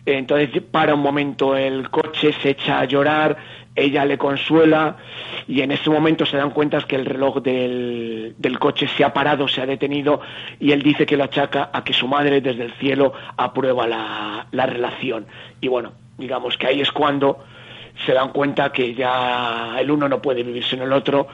entonces 0.07 0.63
para 0.71 0.95
un 0.95 1.01
momento 1.01 1.57
el 1.57 1.91
coche, 1.91 2.35
se 2.43 2.51
echa 2.51 2.81
a 2.81 2.85
llorar, 2.85 3.37
ella 3.75 4.05
le 4.05 4.19
consuela 4.19 4.97
y 5.49 5.63
en 5.63 5.73
ese 5.73 5.91
momento 5.91 6.25
se 6.27 6.37
dan 6.37 6.51
cuenta 6.51 6.81
que 6.83 6.97
el 6.97 7.07
reloj 7.07 7.43
del, 7.43 8.35
del, 8.39 8.59
coche 8.59 8.87
se 8.97 9.05
ha 9.05 9.13
parado, 9.13 9.49
se 9.49 9.63
ha 9.63 9.67
detenido 9.67 10.21
y 10.61 10.73
él 10.73 10.83
dice 10.83 11.07
que 11.07 11.17
lo 11.17 11.25
achaca 11.25 11.71
a 11.73 11.83
que 11.83 11.93
su 11.93 12.07
madre 12.07 12.41
desde 12.41 12.65
el 12.65 12.73
cielo 12.75 13.13
aprueba 13.37 13.87
la, 13.87 14.47
la 14.53 14.67
relación. 14.67 15.27
Y 15.61 15.69
bueno, 15.69 15.93
digamos 16.19 16.57
que 16.57 16.69
ahí 16.69 16.81
es 16.81 16.93
cuando 16.93 17.45
se 18.07 18.13
dan 18.13 18.31
cuenta 18.31 18.73
que 18.73 18.95
ya 18.95 19.77
el 19.79 19.91
uno 19.91 20.09
no 20.09 20.21
puede 20.21 20.43
vivir 20.43 20.65
sin 20.65 20.83
el 20.83 20.93
otro 20.93 21.29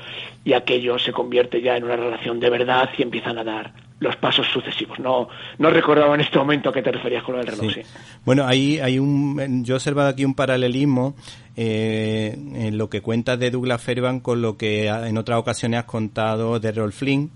y 0.44 0.52
aquello 0.52 0.98
se 0.98 1.12
convierte 1.12 1.60
ya 1.60 1.76
en 1.76 1.84
una 1.84 1.96
relación 1.96 2.40
de 2.40 2.50
verdad 2.50 2.90
y 2.96 3.02
empiezan 3.02 3.38
a 3.38 3.44
dar 3.44 3.89
los 4.00 4.16
pasos 4.16 4.46
sucesivos. 4.52 4.98
No, 4.98 5.28
no 5.58 5.70
recordaba 5.70 6.14
en 6.14 6.22
este 6.22 6.38
momento 6.38 6.70
a 6.70 6.72
qué 6.72 6.82
te 6.82 6.90
referías 6.90 7.22
con 7.22 7.38
el 7.38 7.46
reloj. 7.46 7.72
Sí. 7.72 7.82
Bueno, 8.24 8.46
ahí 8.46 8.80
hay 8.80 8.98
un, 8.98 9.64
yo 9.64 9.74
he 9.74 9.76
observado 9.76 10.08
aquí 10.08 10.24
un 10.24 10.34
paralelismo 10.34 11.14
eh, 11.56 12.34
en 12.34 12.78
lo 12.78 12.88
que 12.88 13.02
cuentas 13.02 13.38
de 13.38 13.50
Douglas 13.50 13.82
Fairbanks 13.82 14.24
con 14.24 14.42
lo 14.42 14.56
que 14.56 14.88
en 14.88 15.18
otras 15.18 15.38
ocasiones 15.38 15.80
has 15.80 15.84
contado 15.84 16.58
de 16.58 16.72
Rolf 16.72 16.96
Flynn 16.96 17.30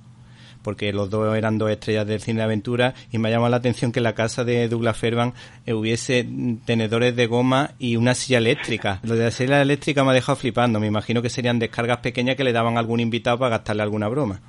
porque 0.62 0.94
los 0.94 1.10
dos 1.10 1.36
eran 1.36 1.58
dos 1.58 1.70
estrellas 1.70 2.06
del 2.06 2.22
cine 2.22 2.38
de 2.38 2.44
aventura 2.44 2.94
y 3.12 3.18
me 3.18 3.28
ha 3.28 3.32
llamado 3.32 3.50
la 3.50 3.58
atención 3.58 3.92
que 3.92 3.98
en 3.98 4.04
la 4.04 4.14
casa 4.14 4.44
de 4.44 4.66
Douglas 4.66 4.96
Fairbanks 4.96 5.38
eh, 5.66 5.74
hubiese 5.74 6.26
tenedores 6.64 7.14
de 7.14 7.26
goma 7.26 7.72
y 7.78 7.96
una 7.96 8.14
silla 8.14 8.38
eléctrica. 8.38 9.00
Lo 9.04 9.14
de 9.14 9.24
la 9.24 9.30
silla 9.30 9.60
eléctrica 9.60 10.02
me 10.02 10.12
ha 10.12 10.14
dejado 10.14 10.36
flipando. 10.36 10.80
Me 10.80 10.86
imagino 10.86 11.20
que 11.20 11.28
serían 11.28 11.58
descargas 11.58 11.98
pequeñas 11.98 12.36
que 12.36 12.44
le 12.44 12.52
daban 12.54 12.78
a 12.78 12.80
algún 12.80 13.00
invitado 13.00 13.38
para 13.38 13.50
gastarle 13.50 13.82
alguna 13.82 14.08
broma 14.08 14.40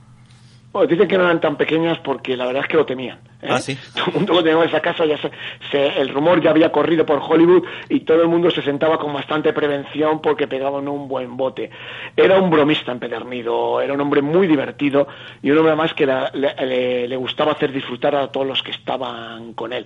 dicen 0.84 1.08
que 1.08 1.18
no 1.18 1.24
eran 1.24 1.40
tan 1.40 1.56
pequeñas 1.56 2.00
porque 2.00 2.36
la 2.36 2.46
verdad 2.46 2.64
es 2.64 2.70
que 2.70 2.78
lo 2.78 2.86
temían. 2.86 3.20
¿eh? 3.42 3.48
Ah, 3.50 3.60
sí. 3.60 3.78
Todo 3.94 4.06
el 4.08 4.14
mundo 4.14 4.34
que 4.38 4.44
tenía 4.44 4.66
esa 4.66 4.82
casa, 4.82 5.06
ya 5.06 5.18
se, 5.72 5.88
el 6.00 6.10
rumor 6.10 6.42
ya 6.42 6.50
había 6.50 6.72
corrido 6.72 7.06
por 7.06 7.20
Hollywood 7.20 7.64
y 7.90 8.02
todo 8.02 8.22
el 8.22 8.28
mundo 8.28 8.52
se 8.52 8.62
sentaba 8.62 8.98
con 8.98 9.14
bastante 9.14 9.54
prevención 9.54 10.22
porque 10.22 10.48
pegaban 10.48 10.88
un 10.88 11.08
buen 11.08 11.38
bote. 11.38 11.70
Era 12.16 12.40
un 12.40 12.50
bromista 12.50 12.92
empedernido, 12.92 13.80
era 13.82 13.94
un 13.94 14.02
hombre 14.02 14.22
muy 14.22 14.48
divertido 14.48 15.08
y 15.42 15.52
un 15.52 15.58
hombre 15.60 15.76
más 15.76 15.94
que 15.94 16.06
le, 16.06 17.18
gustaba 17.18 17.54
hacer 17.54 17.72
disfrutar 17.72 18.16
a 18.16 18.32
todos 18.32 18.46
los 18.46 18.62
que 18.62 18.72
estaban 18.72 19.54
con 19.54 19.72
él. 19.74 19.86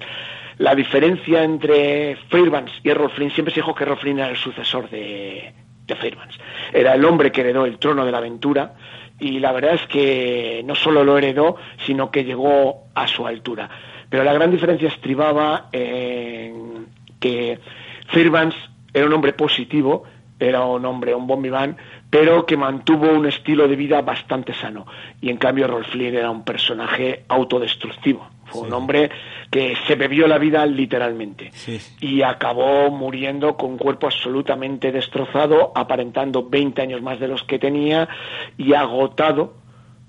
La 0.58 0.75
diferencia 0.75 1.43
entre 1.43 2.17
Fairbanks 2.29 2.74
y 2.84 2.89
Errol 2.89 3.12
Flynn, 3.12 3.31
siempre 3.31 3.53
se 3.53 3.62
dijo 3.62 3.74
que 3.74 3.84
Errol 3.84 3.98
Flynn 3.98 4.19
era 4.19 4.29
el 4.29 4.38
sucesor 4.38 4.89
de, 4.89 5.53
de 5.86 5.96
Fairbanks. 5.96 6.38
Era 6.74 6.96
el 6.96 7.05
hombre 7.05 7.31
que 7.31 7.41
heredó 7.41 7.65
el 7.65 7.77
trono 7.77 8.05
de 8.05 8.12
la 8.12 8.17
aventura 8.17 8.74
y 9.19 9.39
la 9.39 9.51
verdad 9.51 9.75
es 9.75 9.85
que 9.88 10.61
no 10.65 10.75
solo 10.75 11.03
lo 11.03 11.17
heredó, 11.17 11.57
sino 11.85 12.11
que 12.11 12.23
llegó 12.23 12.85
a 12.95 13.07
su 13.07 13.25
altura. 13.25 13.69
Pero 14.09 14.23
la 14.23 14.33
gran 14.33 14.51
diferencia 14.51 14.88
estribaba 14.88 15.69
en 15.71 16.88
que 17.19 17.59
Fairbanks 18.07 18.55
era 18.93 19.05
un 19.05 19.13
hombre 19.13 19.33
positivo, 19.33 20.03
era 20.39 20.63
un 20.63 20.85
hombre, 20.85 21.13
un 21.13 21.27
bon 21.27 21.41
pero 22.10 22.46
que 22.46 22.58
mantuvo 22.58 23.12
un 23.12 23.28
estilo 23.28 23.68
de 23.68 23.75
vida 23.75 24.01
bastante 24.01 24.54
sano. 24.54 24.86
Y 25.22 25.30
en 25.30 25.38
cambio 25.38 25.68
Rolf 25.68 25.94
era 25.96 26.30
un 26.30 26.44
personaje 26.44 27.25
autodestructivo. 27.28 28.28
Fue 28.46 28.62
un 28.62 28.74
hombre 28.74 29.12
que 29.51 29.75
se 29.86 29.94
bebió 29.94 30.28
la 30.28 30.39
vida 30.39 30.66
literalmente 30.66 31.51
y 32.01 32.24
acabó 32.24 32.89
muriendo 32.89 33.56
con 33.56 33.72
un 33.72 33.78
cuerpo 33.78 34.08
absolutamente 34.08 34.92
destrozado, 34.92 35.72
aparentando 35.75 36.50
20 36.50 36.82
años 36.82 37.01
más 37.04 37.20
de 37.20 37.28
los 37.28 37.44
que 37.44 37.60
tenía 37.60 38.10
y 38.58 38.74
agotado 38.74 39.54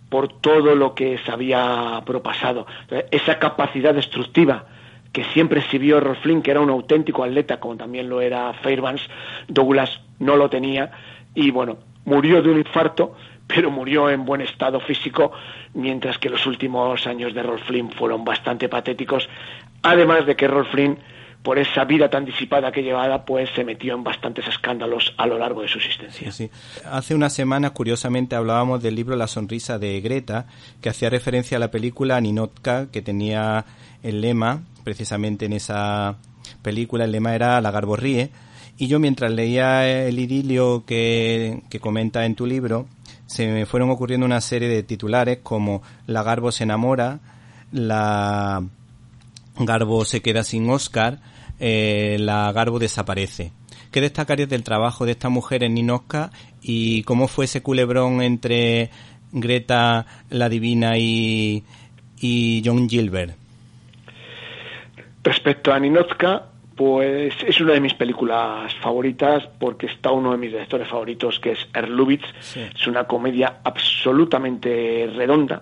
por 0.08 0.40
todo 0.40 0.74
lo 0.74 0.94
que 0.94 1.18
se 1.18 1.30
había 1.30 2.02
propasado. 2.06 2.66
esa 3.10 3.38
capacidad 3.38 3.94
destructiva 3.94 4.64
que 5.12 5.24
siempre 5.24 5.60
exhibió 5.60 6.00
Rolf 6.00 6.24
que 6.42 6.50
era 6.50 6.60
un 6.60 6.70
auténtico 6.70 7.24
atleta, 7.24 7.60
como 7.60 7.76
también 7.76 8.08
lo 8.08 8.20
era 8.20 8.52
Fairbanks, 8.54 9.02
Douglas 9.48 10.00
no 10.18 10.36
lo 10.36 10.48
tenía, 10.48 10.92
y 11.34 11.50
bueno, 11.50 11.78
murió 12.10 12.42
de 12.42 12.50
un 12.50 12.58
infarto, 12.58 13.14
pero 13.46 13.70
murió 13.70 14.10
en 14.10 14.24
buen 14.24 14.40
estado 14.40 14.80
físico, 14.80 15.30
mientras 15.74 16.18
que 16.18 16.28
los 16.28 16.44
últimos 16.44 17.06
años 17.06 17.32
de 17.32 17.42
Rolf 17.42 17.62
Flynn 17.68 17.92
fueron 17.92 18.24
bastante 18.24 18.68
patéticos, 18.68 19.28
además 19.82 20.26
de 20.26 20.34
que 20.34 20.48
Rolf 20.48 20.68
Flynn, 20.72 20.98
por 21.44 21.58
esa 21.58 21.84
vida 21.84 22.10
tan 22.10 22.24
disipada 22.24 22.72
que 22.72 22.82
llevaba, 22.82 23.24
pues 23.24 23.48
se 23.54 23.64
metió 23.64 23.94
en 23.94 24.02
bastantes 24.02 24.46
escándalos 24.48 25.14
a 25.16 25.26
lo 25.26 25.38
largo 25.38 25.62
de 25.62 25.68
su 25.68 25.78
existencia. 25.78 26.50
Hace 26.90 27.14
unas 27.14 27.32
semanas, 27.32 27.70
curiosamente, 27.70 28.34
hablábamos 28.34 28.82
del 28.82 28.96
libro 28.96 29.14
La 29.14 29.28
sonrisa 29.28 29.78
de 29.78 30.00
Greta, 30.00 30.46
que 30.82 30.88
hacía 30.88 31.10
referencia 31.10 31.56
a 31.56 31.60
la 31.60 31.70
película 31.70 32.20
Ninotka, 32.20 32.90
que 32.90 33.02
tenía 33.02 33.64
el 34.02 34.20
lema, 34.20 34.64
precisamente 34.82 35.46
en 35.46 35.52
esa 35.52 36.18
película, 36.62 37.04
el 37.04 37.12
lema 37.12 37.34
era 37.36 37.60
La 37.60 37.70
Garborríe, 37.70 38.30
y 38.80 38.88
yo 38.88 38.98
mientras 38.98 39.30
leía 39.30 39.86
el 40.08 40.18
idilio 40.18 40.84
que, 40.86 41.60
que 41.68 41.80
comenta 41.80 42.24
en 42.24 42.34
tu 42.34 42.46
libro, 42.46 42.86
se 43.26 43.46
me 43.46 43.66
fueron 43.66 43.90
ocurriendo 43.90 44.24
una 44.24 44.40
serie 44.40 44.68
de 44.68 44.82
titulares 44.82 45.40
como 45.42 45.82
La 46.06 46.22
Garbo 46.22 46.50
se 46.50 46.64
enamora, 46.64 47.20
La 47.72 48.62
Garbo 49.58 50.06
se 50.06 50.22
queda 50.22 50.44
sin 50.44 50.70
Oscar, 50.70 51.18
eh, 51.58 52.16
La 52.20 52.50
Garbo 52.52 52.78
desaparece. 52.78 53.52
¿Qué 53.90 54.00
destacarías 54.00 54.48
del 54.48 54.64
trabajo 54.64 55.04
de 55.04 55.12
esta 55.12 55.28
mujer 55.28 55.62
en 55.62 55.74
Ninosca 55.74 56.30
y 56.62 57.02
cómo 57.02 57.28
fue 57.28 57.44
ese 57.44 57.62
culebrón 57.62 58.22
entre 58.22 58.88
Greta 59.30 60.06
la 60.30 60.48
Divina 60.48 60.96
y, 60.96 61.64
y 62.18 62.62
John 62.64 62.88
Gilbert? 62.88 63.36
Respecto 65.22 65.70
a 65.70 65.78
Ninochka, 65.78 66.49
pues 66.80 67.34
es 67.46 67.60
una 67.60 67.74
de 67.74 67.80
mis 67.82 67.92
películas 67.92 68.74
favoritas 68.76 69.46
porque 69.58 69.84
está 69.84 70.12
uno 70.12 70.32
de 70.32 70.38
mis 70.38 70.50
directores 70.50 70.88
favoritos 70.88 71.38
que 71.38 71.50
es 71.52 71.68
Erlubitz. 71.74 72.24
Es 72.74 72.86
una 72.86 73.04
comedia 73.04 73.56
absolutamente 73.64 75.06
redonda, 75.14 75.60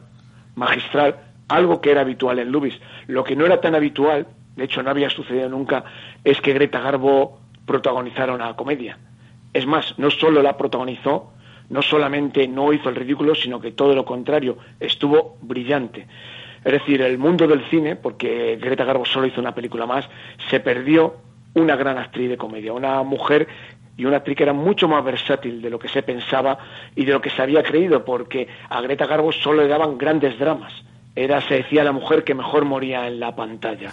magistral, 0.55 1.17
algo 1.49 1.81
que 1.81 1.91
era 1.91 2.03
habitual 2.03 2.39
en 2.39 2.53
Lubitz. 2.53 2.79
Lo 3.09 3.25
que 3.25 3.35
no 3.35 3.45
era 3.45 3.61
tan 3.61 3.75
habitual, 3.75 4.29
de 4.55 4.63
hecho 4.63 4.81
no 4.81 4.91
había 4.91 5.11
sucedido 5.11 5.49
nunca, 5.49 5.83
es 6.23 6.41
que 6.41 6.53
Greta 6.53 6.79
Garbo 6.79 7.41
protagonizara 7.67 8.33
una 8.33 8.55
comedia. 8.55 8.97
Es 9.53 9.67
más, 9.67 9.99
no 9.99 10.13
solo 10.13 10.41
la 10.41 10.57
protagonizó, 10.57 11.33
no 11.69 11.83
solamente 11.83 12.47
no 12.47 12.73
hizo 12.73 12.91
el 12.91 12.95
ridículo, 12.95 13.35
sino 13.35 13.61
que 13.61 13.73
todo 13.73 13.93
lo 13.93 14.05
contrario, 14.05 14.59
estuvo 14.79 15.37
brillante. 15.43 16.07
Es 16.69 16.75
decir, 16.75 17.01
el 17.01 17.17
mundo 17.17 17.47
del 17.47 17.65
cine, 17.71 17.97
porque 17.97 18.59
Greta 18.61 18.85
Garbo 18.85 19.07
solo 19.07 19.27
hizo 19.27 19.41
una 19.41 19.55
película 19.55 19.87
más, 19.87 20.07
se 20.51 20.61
perdió 20.61 21.17
una 21.55 21.77
gran 21.77 21.97
actriz 21.97 22.29
de 22.29 22.37
comedia, 22.37 22.75
una 22.75 23.03
mujer 23.05 23.49
y 23.97 24.05
una 24.05 24.19
actriz 24.19 24.37
que 24.37 24.43
era 24.43 24.53
mucho 24.53 24.87
más 24.87 25.03
versátil 25.03 25.63
de 25.63 25.71
lo 25.71 25.79
que 25.79 25.89
se 25.89 26.03
pensaba 26.03 26.59
y 26.95 27.07
de 27.07 27.13
lo 27.13 27.23
que 27.23 27.31
se 27.31 27.41
había 27.41 27.63
creído, 27.63 28.05
porque 28.05 28.49
a 28.69 28.83
Greta 28.83 29.07
Garbo 29.07 29.33
solo 29.33 29.63
le 29.63 29.69
daban 29.69 29.97
grandes 29.97 30.39
dramas. 30.39 30.75
Era, 31.17 31.41
se 31.41 31.55
decía, 31.55 31.85
la 31.85 31.93
mujer 31.93 32.23
que 32.23 32.35
mejor 32.35 32.67
moría 32.67 33.07
en 33.07 33.19
la 33.19 33.35
pantalla. 33.35 33.91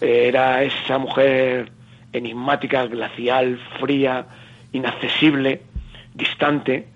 Era 0.00 0.64
esa 0.64 0.98
mujer 0.98 1.70
enigmática, 2.12 2.84
glacial, 2.86 3.60
fría, 3.78 4.26
inaccesible, 4.72 5.62
distante, 6.14 6.88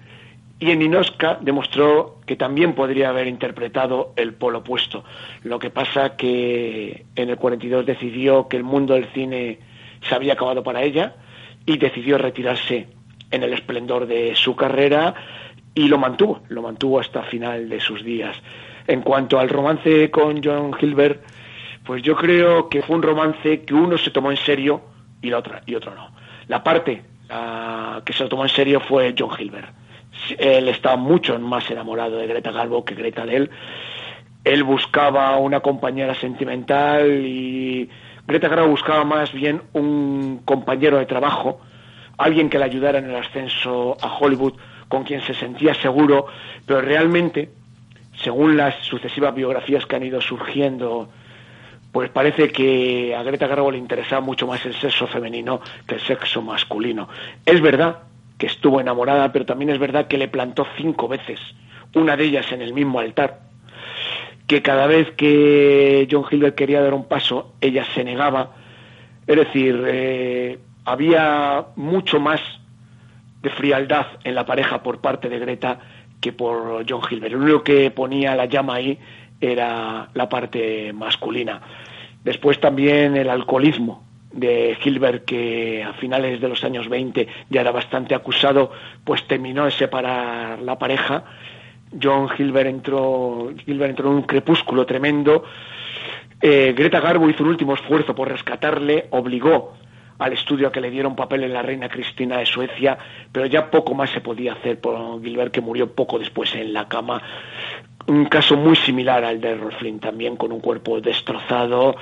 y 0.58 0.72
en 0.72 0.82
Inoska 0.82 1.38
demostró 1.40 2.15
que 2.26 2.36
también 2.36 2.74
podría 2.74 3.10
haber 3.10 3.28
interpretado 3.28 4.12
el 4.16 4.34
polo 4.34 4.58
opuesto. 4.58 5.04
Lo 5.44 5.58
que 5.58 5.70
pasa 5.70 6.16
que 6.16 7.06
en 7.14 7.30
el 7.30 7.36
42 7.36 7.86
decidió 7.86 8.48
que 8.48 8.56
el 8.56 8.64
mundo 8.64 8.94
del 8.94 9.06
cine 9.12 9.60
se 10.06 10.14
había 10.14 10.34
acabado 10.34 10.62
para 10.62 10.82
ella 10.82 11.14
y 11.64 11.78
decidió 11.78 12.18
retirarse 12.18 12.88
en 13.30 13.42
el 13.42 13.52
esplendor 13.52 14.06
de 14.06 14.34
su 14.34 14.56
carrera 14.56 15.14
y 15.74 15.88
lo 15.88 15.98
mantuvo, 15.98 16.42
lo 16.48 16.62
mantuvo 16.62 16.98
hasta 16.98 17.22
final 17.22 17.68
de 17.68 17.80
sus 17.80 18.04
días. 18.04 18.36
En 18.88 19.02
cuanto 19.02 19.38
al 19.38 19.48
romance 19.48 20.10
con 20.10 20.42
John 20.42 20.72
Gilbert, 20.74 21.22
pues 21.84 22.02
yo 22.02 22.16
creo 22.16 22.68
que 22.68 22.82
fue 22.82 22.96
un 22.96 23.02
romance 23.02 23.62
que 23.62 23.74
uno 23.74 23.96
se 23.98 24.10
tomó 24.10 24.32
en 24.32 24.36
serio 24.36 24.82
y 25.22 25.30
la 25.30 25.38
otra 25.38 25.62
y 25.64 25.74
otro 25.74 25.94
no. 25.94 26.10
La 26.48 26.62
parte 26.62 27.02
que 28.04 28.12
se 28.12 28.22
lo 28.22 28.28
tomó 28.28 28.44
en 28.44 28.50
serio 28.50 28.80
fue 28.80 29.14
John 29.16 29.30
Gilbert 29.30 29.85
él 30.38 30.68
estaba 30.68 30.96
mucho 30.96 31.38
más 31.38 31.70
enamorado 31.70 32.16
de 32.18 32.26
Greta 32.26 32.50
Garbo 32.50 32.84
que 32.84 32.94
Greta 32.94 33.24
de 33.24 33.36
él. 33.36 33.50
Él 34.44 34.62
buscaba 34.62 35.36
una 35.38 35.60
compañera 35.60 36.14
sentimental 36.14 37.24
y 37.24 37.88
Greta 38.26 38.48
Garbo 38.48 38.68
buscaba 38.68 39.04
más 39.04 39.32
bien 39.32 39.62
un 39.72 40.42
compañero 40.44 40.98
de 40.98 41.06
trabajo, 41.06 41.60
alguien 42.18 42.48
que 42.48 42.58
le 42.58 42.64
ayudara 42.64 42.98
en 42.98 43.10
el 43.10 43.16
ascenso 43.16 43.96
a 44.00 44.16
Hollywood, 44.18 44.54
con 44.88 45.04
quien 45.04 45.20
se 45.22 45.34
sentía 45.34 45.74
seguro, 45.74 46.26
pero 46.64 46.80
realmente, 46.80 47.50
según 48.22 48.56
las 48.56 48.76
sucesivas 48.84 49.34
biografías 49.34 49.84
que 49.86 49.96
han 49.96 50.04
ido 50.04 50.20
surgiendo, 50.20 51.08
pues 51.92 52.10
parece 52.10 52.50
que 52.50 53.14
a 53.14 53.22
Greta 53.22 53.46
Garbo 53.46 53.70
le 53.70 53.78
interesaba 53.78 54.20
mucho 54.20 54.46
más 54.46 54.64
el 54.66 54.74
sexo 54.74 55.06
femenino 55.06 55.60
que 55.86 55.96
el 55.96 56.00
sexo 56.00 56.42
masculino. 56.42 57.08
Es 57.44 57.60
verdad 57.60 57.98
que 58.38 58.46
estuvo 58.46 58.80
enamorada, 58.80 59.32
pero 59.32 59.46
también 59.46 59.70
es 59.70 59.78
verdad 59.78 60.08
que 60.08 60.18
le 60.18 60.28
plantó 60.28 60.66
cinco 60.76 61.08
veces, 61.08 61.40
una 61.94 62.16
de 62.16 62.24
ellas 62.24 62.50
en 62.52 62.62
el 62.62 62.74
mismo 62.74 63.00
altar, 63.00 63.40
que 64.46 64.62
cada 64.62 64.86
vez 64.86 65.10
que 65.12 66.06
John 66.10 66.24
Gilbert 66.24 66.54
quería 66.54 66.82
dar 66.82 66.94
un 66.94 67.08
paso, 67.08 67.54
ella 67.60 67.84
se 67.94 68.04
negaba. 68.04 68.52
Es 69.26 69.36
decir, 69.36 69.82
eh, 69.86 70.58
había 70.84 71.66
mucho 71.74 72.20
más 72.20 72.40
de 73.42 73.50
frialdad 73.50 74.06
en 74.24 74.34
la 74.34 74.46
pareja 74.46 74.82
por 74.82 75.00
parte 75.00 75.28
de 75.28 75.38
Greta 75.38 75.80
que 76.20 76.32
por 76.32 76.84
John 76.88 77.02
Gilbert. 77.02 77.32
Lo 77.32 77.40
único 77.40 77.64
que 77.64 77.90
ponía 77.90 78.36
la 78.36 78.46
llama 78.46 78.76
ahí 78.76 78.98
era 79.40 80.08
la 80.14 80.28
parte 80.28 80.92
masculina. 80.92 81.60
Después 82.22 82.60
también 82.60 83.16
el 83.16 83.28
alcoholismo 83.28 84.05
de 84.36 84.76
Hilbert, 84.84 85.24
que 85.24 85.82
a 85.82 85.94
finales 85.94 86.40
de 86.40 86.48
los 86.48 86.62
años 86.62 86.88
20 86.88 87.26
ya 87.48 87.62
era 87.62 87.72
bastante 87.72 88.14
acusado, 88.14 88.70
pues 89.02 89.26
terminó 89.26 89.64
de 89.64 89.70
separar 89.72 90.60
la 90.60 90.78
pareja. 90.78 91.24
John 92.00 92.28
Hilbert 92.36 92.68
entró, 92.68 93.50
Hilbert 93.66 93.90
entró 93.90 94.10
en 94.10 94.16
un 94.16 94.22
crepúsculo 94.22 94.84
tremendo. 94.84 95.44
Eh, 96.40 96.74
Greta 96.76 97.00
Garbo 97.00 97.28
hizo 97.30 97.42
un 97.42 97.48
último 97.48 97.74
esfuerzo 97.74 98.14
por 98.14 98.28
rescatarle, 98.28 99.06
obligó 99.10 99.74
al 100.18 100.32
estudio 100.32 100.68
a 100.68 100.72
que 100.72 100.80
le 100.80 100.90
diera 100.90 101.08
un 101.08 101.16
papel 101.16 101.44
en 101.44 101.52
la 101.52 101.62
reina 101.62 101.88
Cristina 101.88 102.38
de 102.38 102.46
Suecia, 102.46 102.96
pero 103.32 103.46
ya 103.46 103.70
poco 103.70 103.94
más 103.94 104.10
se 104.10 104.20
podía 104.20 104.52
hacer 104.52 104.80
por 104.80 105.22
Gilbert, 105.22 105.52
que 105.52 105.60
murió 105.60 105.92
poco 105.92 106.18
después 106.18 106.54
en 106.54 106.72
la 106.72 106.88
cama. 106.88 107.22
Un 108.06 108.26
caso 108.26 108.56
muy 108.56 108.76
similar 108.76 109.24
al 109.24 109.40
de 109.40 109.56
Rolflin, 109.56 109.98
también 109.98 110.36
con 110.36 110.52
un 110.52 110.60
cuerpo 110.60 111.00
destrozado 111.00 111.96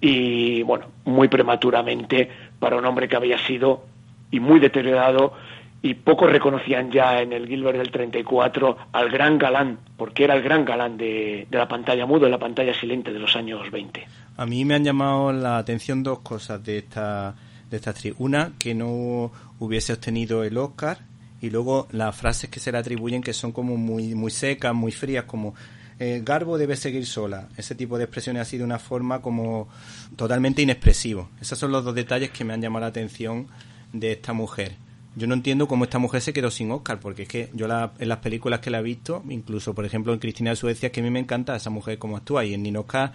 y, 0.00 0.62
bueno, 0.62 0.86
muy 1.04 1.28
prematuramente 1.28 2.28
para 2.58 2.76
un 2.76 2.84
hombre 2.84 3.08
que 3.08 3.16
había 3.16 3.38
sido 3.46 3.84
y 4.30 4.40
muy 4.40 4.60
deteriorado 4.60 5.32
y 5.82 5.94
pocos 5.94 6.30
reconocían 6.30 6.90
ya 6.90 7.20
en 7.20 7.32
el 7.32 7.46
Gilbert 7.46 7.78
del 7.78 7.90
34 7.90 8.76
al 8.92 9.10
gran 9.10 9.38
galán, 9.38 9.78
porque 9.96 10.24
era 10.24 10.34
el 10.34 10.42
gran 10.42 10.64
galán 10.64 10.96
de, 10.96 11.46
de 11.48 11.58
la 11.58 11.68
pantalla 11.68 12.06
mudo, 12.06 12.24
de 12.24 12.30
la 12.30 12.38
pantalla 12.38 12.74
silente 12.74 13.12
de 13.12 13.18
los 13.18 13.36
años 13.36 13.70
20. 13.70 14.06
A 14.36 14.46
mí 14.46 14.64
me 14.64 14.74
han 14.74 14.84
llamado 14.84 15.32
la 15.32 15.58
atención 15.58 16.02
dos 16.02 16.20
cosas 16.20 16.64
de 16.64 16.78
esta, 16.78 17.34
de 17.70 17.76
esta 17.76 17.90
actriz. 17.90 18.14
Una, 18.18 18.52
que 18.58 18.74
no 18.74 19.30
hubiese 19.58 19.92
obtenido 19.92 20.44
el 20.44 20.58
Oscar 20.58 20.98
y 21.40 21.50
luego 21.50 21.86
las 21.92 22.16
frases 22.16 22.50
que 22.50 22.60
se 22.60 22.72
le 22.72 22.78
atribuyen 22.78 23.22
que 23.22 23.32
son 23.32 23.52
como 23.52 23.76
muy, 23.76 24.14
muy 24.14 24.30
secas, 24.30 24.74
muy 24.74 24.92
frías, 24.92 25.24
como 25.24 25.54
eh, 25.98 26.22
Garbo 26.24 26.58
debe 26.58 26.76
seguir 26.76 27.06
sola. 27.06 27.48
Ese 27.56 27.74
tipo 27.74 27.98
de 27.98 28.04
expresiones 28.04 28.42
ha 28.42 28.44
sido 28.44 28.64
una 28.64 28.78
forma 28.78 29.22
como 29.22 29.68
totalmente 30.16 30.62
inexpresivo. 30.62 31.30
Esos 31.40 31.58
son 31.58 31.72
los 31.72 31.84
dos 31.84 31.94
detalles 31.94 32.30
que 32.30 32.44
me 32.44 32.52
han 32.52 32.60
llamado 32.60 32.82
la 32.82 32.88
atención 32.88 33.48
de 33.92 34.12
esta 34.12 34.32
mujer. 34.32 34.72
Yo 35.14 35.26
no 35.26 35.32
entiendo 35.32 35.66
cómo 35.66 35.84
esta 35.84 35.98
mujer 35.98 36.20
se 36.20 36.34
quedó 36.34 36.50
sin 36.50 36.70
Oscar, 36.70 37.00
porque 37.00 37.22
es 37.22 37.28
que 37.28 37.48
yo 37.54 37.66
la, 37.66 37.92
en 37.98 38.08
las 38.08 38.18
películas 38.18 38.60
que 38.60 38.68
la 38.70 38.80
he 38.80 38.82
visto, 38.82 39.24
incluso 39.30 39.74
por 39.74 39.86
ejemplo 39.86 40.12
en 40.12 40.18
Cristina 40.18 40.50
de 40.50 40.56
Suecia, 40.56 40.92
que 40.92 41.00
a 41.00 41.02
mí 41.02 41.10
me 41.10 41.20
encanta 41.20 41.56
esa 41.56 41.70
mujer 41.70 41.98
como 41.98 42.18
actúa, 42.18 42.44
y 42.44 42.52
en 42.52 42.62
Ninoska 42.62 43.14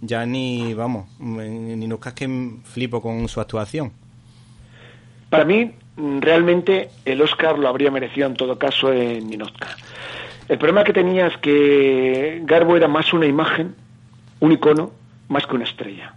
ya 0.00 0.24
ni, 0.24 0.72
vamos, 0.72 1.06
ni 1.20 1.86
nos 1.86 2.00
que 2.00 2.58
flipo 2.64 3.02
con 3.02 3.28
su 3.28 3.40
actuación. 3.40 3.92
Para 5.28 5.44
mí, 5.44 5.72
realmente 5.96 6.90
el 7.04 7.20
Oscar 7.20 7.58
lo 7.58 7.68
habría 7.68 7.90
merecido 7.90 8.26
en 8.26 8.34
todo 8.34 8.58
caso 8.58 8.92
en 8.92 9.28
Ninoska. 9.28 9.76
El 10.52 10.58
problema 10.58 10.84
que 10.84 10.92
tenía 10.92 11.28
es 11.28 11.38
que 11.38 12.42
Garbo 12.44 12.76
era 12.76 12.86
más 12.86 13.14
una 13.14 13.24
imagen, 13.24 13.74
un 14.38 14.52
icono, 14.52 14.92
más 15.28 15.46
que 15.46 15.54
una 15.54 15.64
estrella. 15.64 16.12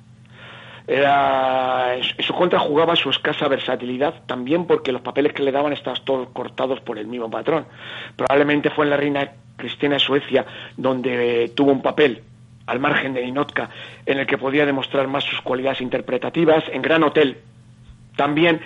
Era, 0.86 1.96
en 1.96 2.04
su 2.22 2.34
contra 2.34 2.60
jugaba 2.60 2.98
su 2.98 3.10
escasa 3.10 3.48
versatilidad, 3.48 4.26
también 4.26 4.66
porque 4.68 4.92
los 4.92 5.02
papeles 5.02 5.32
que 5.32 5.42
le 5.42 5.54
daban 5.54 5.72
estaban 5.72 6.04
todos 6.04 6.28
cortados 6.34 6.82
por 6.82 7.00
el 7.00 7.08
mismo 7.08 7.32
patrón. 7.32 7.66
Probablemente 8.18 8.72
fue 8.72 8.84
en 8.84 8.90
la 8.90 8.98
reina 8.98 9.32
Cristina 9.56 9.94
de 9.94 10.00
Suecia 10.02 10.46
donde 10.76 11.54
tuvo 11.56 11.72
un 11.72 11.82
papel 11.82 12.22
al 12.66 12.82
margen 12.82 13.14
de 13.14 13.22
Inotka, 13.22 13.70
en 14.06 14.20
el 14.20 14.28
que 14.28 14.38
podía 14.38 14.66
demostrar 14.66 15.08
más 15.08 15.24
sus 15.24 15.40
cualidades 15.40 15.80
interpretativas, 15.80 16.66
en 16.74 16.82
Gran 16.82 17.04
Hotel 17.04 17.38
también, 18.18 18.60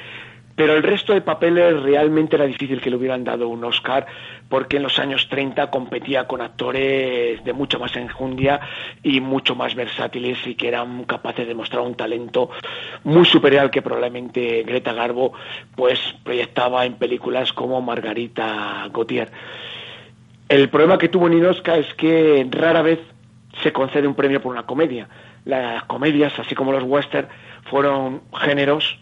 pero 0.59 0.75
el 0.75 0.83
resto 0.83 1.13
de 1.13 1.21
papeles 1.21 1.81
realmente 1.83 2.35
era 2.35 2.45
difícil 2.45 2.81
que 2.81 2.89
le 2.89 2.97
hubieran 2.97 3.23
dado 3.23 3.47
un 3.47 3.63
Oscar, 3.63 4.05
porque 4.49 4.75
en 4.75 4.83
los 4.83 4.99
años 4.99 5.29
30 5.29 5.69
competía 5.69 6.27
con 6.27 6.41
actores 6.41 7.41
de 7.41 7.53
mucha 7.53 7.77
más 7.77 7.95
enjundia 7.95 8.59
y 9.01 9.21
mucho 9.21 9.55
más 9.55 9.73
versátiles 9.73 10.37
y 10.45 10.55
que 10.55 10.67
eran 10.67 11.05
capaces 11.05 11.47
de 11.47 11.55
mostrar 11.55 11.83
un 11.83 11.95
talento 11.95 12.49
muy 13.05 13.23
superior 13.23 13.61
al 13.61 13.71
que 13.71 13.81
probablemente 13.81 14.63
Greta 14.63 14.91
Garbo 14.91 15.31
pues 15.77 15.97
proyectaba 16.25 16.85
en 16.85 16.95
películas 16.95 17.53
como 17.53 17.81
Margarita 17.81 18.89
Gautier. 18.91 19.31
El 20.49 20.67
problema 20.67 20.97
que 20.97 21.07
tuvo 21.07 21.29
Ninoska 21.29 21.77
es 21.77 21.93
que 21.93 22.45
rara 22.51 22.81
vez 22.81 22.99
se 23.63 23.71
concede 23.71 24.09
un 24.09 24.15
premio 24.15 24.41
por 24.41 24.51
una 24.51 24.63
comedia. 24.63 25.07
Las 25.45 25.85
comedias, 25.85 26.37
así 26.37 26.53
como 26.53 26.73
los 26.73 26.83
western, 26.83 27.29
fueron 27.63 28.23
géneros 28.41 28.99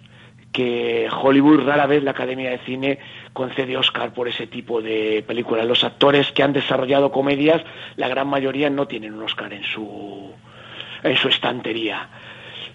que 0.52 1.08
Hollywood 1.10 1.66
rara 1.66 1.86
vez 1.86 2.04
la 2.04 2.12
Academia 2.12 2.50
de 2.50 2.60
Cine 2.60 3.00
concede 3.34 3.78
Oscar 3.78 4.14
por 4.14 4.28
ese 4.28 4.48
tipo 4.48 4.82
de 4.82 5.24
películas. 5.28 5.66
Los 5.66 5.84
actores 5.84 6.32
que 6.32 6.44
han 6.44 6.54
desarrollado 6.54 7.12
comedias, 7.12 7.62
la 7.96 8.08
gran 8.08 8.28
mayoría 8.28 8.70
no 8.70 8.88
tienen 8.88 9.14
un 9.14 9.24
Oscar 9.24 9.54
en 9.54 9.64
su 9.64 10.32
en 11.04 11.16
su 11.16 11.28
estantería. 11.28 12.10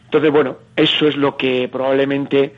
Entonces, 0.04 0.30
bueno, 0.30 0.58
eso 0.76 1.08
es 1.08 1.16
lo 1.16 1.36
que 1.36 1.68
probablemente 1.68 2.54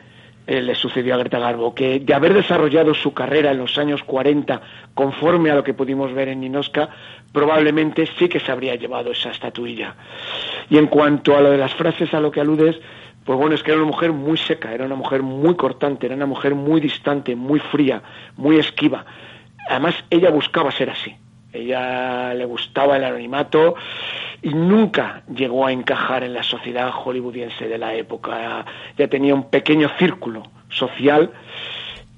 eh, 0.47 0.61
le 0.61 0.75
sucedió 0.75 1.15
a 1.15 1.17
Greta 1.17 1.39
Garbo, 1.39 1.73
que 1.73 1.99
de 1.99 2.13
haber 2.13 2.33
desarrollado 2.33 2.93
su 2.93 3.13
carrera 3.13 3.51
en 3.51 3.57
los 3.57 3.77
años 3.77 4.03
40 4.03 4.61
conforme 4.93 5.49
a 5.49 5.55
lo 5.55 5.63
que 5.63 5.73
pudimos 5.73 6.13
ver 6.13 6.27
en 6.27 6.41
Ninoska, 6.41 6.89
probablemente 7.31 8.07
sí 8.19 8.29
que 8.29 8.39
se 8.39 8.51
habría 8.51 8.75
llevado 8.75 9.11
esa 9.11 9.31
estatuilla. 9.31 9.95
Y 10.69 10.77
en 10.77 10.87
cuanto 10.87 11.35
a 11.35 11.41
lo 11.41 11.49
de 11.49 11.57
las 11.57 11.73
frases 11.73 12.13
a 12.13 12.19
lo 12.19 12.29
que 12.29 12.41
aludes, 12.41 12.75
pues 13.25 13.39
bueno, 13.39 13.55
es 13.55 13.63
que 13.63 13.71
era 13.71 13.81
una 13.81 13.91
mujer 13.91 14.11
muy 14.13 14.37
seca, 14.37 14.71
era 14.71 14.85
una 14.85 14.95
mujer 14.95 15.23
muy 15.23 15.55
cortante, 15.55 16.05
era 16.05 16.15
una 16.15 16.27
mujer 16.27 16.53
muy 16.53 16.79
distante, 16.79 17.35
muy 17.35 17.59
fría, 17.59 18.03
muy 18.37 18.59
esquiva. 18.59 19.03
Además, 19.67 19.95
ella 20.11 20.29
buscaba 20.29 20.71
ser 20.71 20.91
así. 20.91 21.15
Ella 21.51 22.35
le 22.35 22.45
gustaba 22.45 22.97
el 22.97 23.03
anonimato 23.03 23.75
y 24.43 24.49
nunca 24.49 25.23
llegó 25.33 25.65
a 25.65 25.71
encajar 25.71 26.23
en 26.23 26.33
la 26.33 26.43
sociedad 26.43 26.91
hollywoodiense 26.91 27.67
de 27.67 27.77
la 27.79 27.95
época. 27.95 28.63
Ya 28.95 29.07
tenía 29.07 29.33
un 29.33 29.49
pequeño 29.49 29.89
círculo 29.97 30.43
social, 30.69 31.31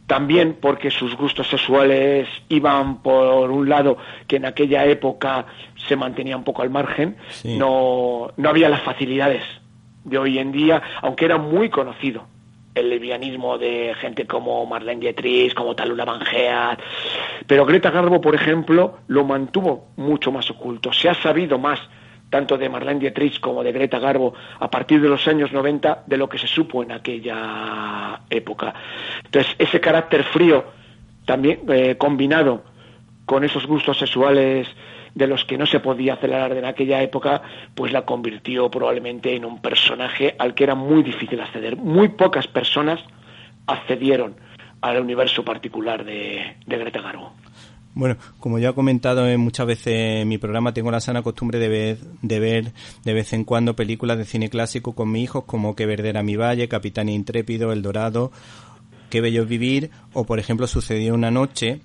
también 0.08 0.58
porque 0.60 0.92
sus 0.92 1.16
gustos 1.16 1.48
sexuales 1.48 2.28
iban 2.50 3.02
por 3.02 3.50
un 3.50 3.70
lado 3.70 3.98
que 4.28 4.38
en 4.38 4.46
aquella 4.46 4.84
época 4.86 5.46
se 5.88 5.96
mantenía 5.96 6.36
un 6.36 6.44
poco 6.44 6.64
al 6.64 6.70
margen, 6.70 7.16
no, 7.46 8.34
no 8.36 8.50
había 8.50 8.68
las 8.68 8.82
facilidades 8.82 9.44
de 10.08 10.18
hoy 10.18 10.40
en 10.40 10.52
día, 10.52 10.82
aunque 11.02 11.26
era 11.26 11.38
muy 11.38 11.70
conocido 11.70 12.26
el 12.74 12.90
lesbianismo 12.90 13.58
de 13.58 13.94
gente 14.00 14.26
como 14.26 14.66
Marlene 14.66 15.02
Dietrich, 15.02 15.54
como 15.54 15.76
Talula 15.76 16.06
Van 16.06 16.22
pero 17.46 17.66
Greta 17.66 17.90
Garbo, 17.90 18.22
por 18.22 18.36
ejemplo, 18.36 19.00
lo 19.08 19.24
mantuvo 19.26 19.88
mucho 19.98 20.32
más 20.32 20.50
oculto. 20.52 20.94
Se 20.94 21.10
ha 21.10 21.16
sabido 21.16 21.58
más 21.58 21.80
tanto 22.30 22.58
de 22.58 22.70
Marlene 22.70 23.00
Dietrich 23.00 23.40
como 23.40 23.64
de 23.64 23.72
Greta 23.72 24.00
Garbo 24.00 24.34
a 24.60 24.70
partir 24.70 25.02
de 25.02 25.10
los 25.10 25.28
años 25.28 25.52
90 25.52 26.04
de 26.06 26.18
lo 26.18 26.30
que 26.30 26.38
se 26.38 26.48
supo 26.48 26.84
en 26.84 26.92
aquella 26.92 28.22
época. 28.30 28.74
Entonces, 29.26 29.56
ese 29.58 29.80
carácter 29.80 30.24
frío 30.24 30.66
también 31.26 31.62
eh, 31.70 31.96
combinado 31.98 32.64
con 33.26 33.44
esos 33.44 33.66
gustos 33.66 33.98
sexuales 33.98 34.68
de 35.18 35.26
los 35.26 35.44
que 35.46 35.58
no 35.58 35.66
se 35.66 35.80
podía 35.80 36.14
acelerar 36.14 36.56
en 36.56 36.66
aquella 36.66 37.02
época, 37.02 37.42
pues 37.74 37.92
la 37.92 38.06
convirtió 38.06 38.70
probablemente 38.70 39.36
en 39.36 39.46
un 39.46 39.60
personaje 39.62 40.36
al 40.38 40.54
que 40.54 40.64
era 40.64 40.76
muy 40.76 41.02
difícil 41.02 41.42
acceder. 41.42 41.76
Muy 41.76 42.10
pocas 42.10 42.46
personas 42.46 43.00
accedieron 43.66 44.36
al 44.80 45.02
universo 45.02 45.44
particular 45.44 46.06
de, 46.06 46.58
Greta 46.68 47.02
Garbo. 47.02 47.34
Bueno, 47.96 48.18
como 48.40 48.60
ya 48.60 48.70
he 48.70 48.74
comentado 48.76 49.26
muchas 49.40 49.66
veces 49.66 50.22
en 50.22 50.28
mi 50.28 50.38
programa, 50.38 50.72
tengo 50.72 50.92
la 50.92 51.00
sana 51.00 51.24
costumbre 51.24 51.58
de 51.58 51.68
ver, 51.68 51.98
de 52.22 52.40
ver 52.40 52.74
de 53.04 53.14
vez 53.14 53.34
en 53.34 53.44
cuando 53.44 53.76
películas 53.76 54.20
de 54.20 54.26
cine 54.26 54.52
clásico 54.52 54.94
con 54.94 55.12
mis 55.12 55.24
hijos, 55.24 55.46
como 55.46 55.76
Que 55.76 55.88
Verdera 55.88 56.22
mi 56.22 56.36
Valle, 56.36 56.68
Capitán 56.68 57.10
Intrépido, 57.10 57.74
El 57.74 57.82
Dorado, 57.82 58.32
Qué 59.10 59.20
Bello 59.20 59.48
Vivir, 59.48 59.90
o 60.14 60.26
por 60.26 60.38
ejemplo 60.38 60.68
Sucedió 60.68 61.16
una 61.16 61.32
noche, 61.32 61.82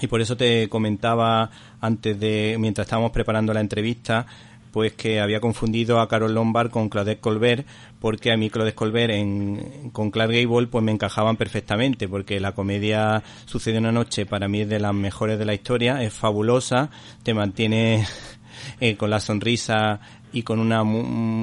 y 0.00 0.06
por 0.06 0.20
eso 0.20 0.36
te 0.36 0.68
comentaba 0.68 1.50
antes 1.80 2.18
de, 2.18 2.56
mientras 2.58 2.86
estábamos 2.86 3.12
preparando 3.12 3.52
la 3.52 3.60
entrevista, 3.60 4.26
pues 4.70 4.92
que 4.92 5.20
había 5.20 5.40
confundido 5.40 6.00
a 6.00 6.08
Carol 6.08 6.34
Lombard 6.34 6.70
con 6.70 6.88
Claudette 6.88 7.20
Colbert, 7.20 7.66
porque 8.00 8.32
a 8.32 8.36
mí 8.36 8.50
Claudette 8.50 8.74
Colbert 8.74 9.12
en, 9.12 9.90
con 9.92 10.10
Clark 10.10 10.32
Gable 10.32 10.68
pues 10.68 10.84
me 10.84 10.92
encajaban 10.92 11.36
perfectamente, 11.36 12.08
porque 12.08 12.40
la 12.40 12.52
comedia 12.52 13.22
Sucede 13.46 13.78
una 13.78 13.92
noche 13.92 14.26
para 14.26 14.48
mí 14.48 14.62
es 14.62 14.68
de 14.68 14.80
las 14.80 14.94
mejores 14.94 15.38
de 15.38 15.44
la 15.44 15.54
historia, 15.54 16.02
es 16.02 16.12
fabulosa, 16.12 16.90
te 17.22 17.34
mantiene 17.34 18.06
eh, 18.80 18.96
con 18.96 19.10
la 19.10 19.20
sonrisa 19.20 20.00
y 20.32 20.42
con 20.42 20.60
una 20.60 20.82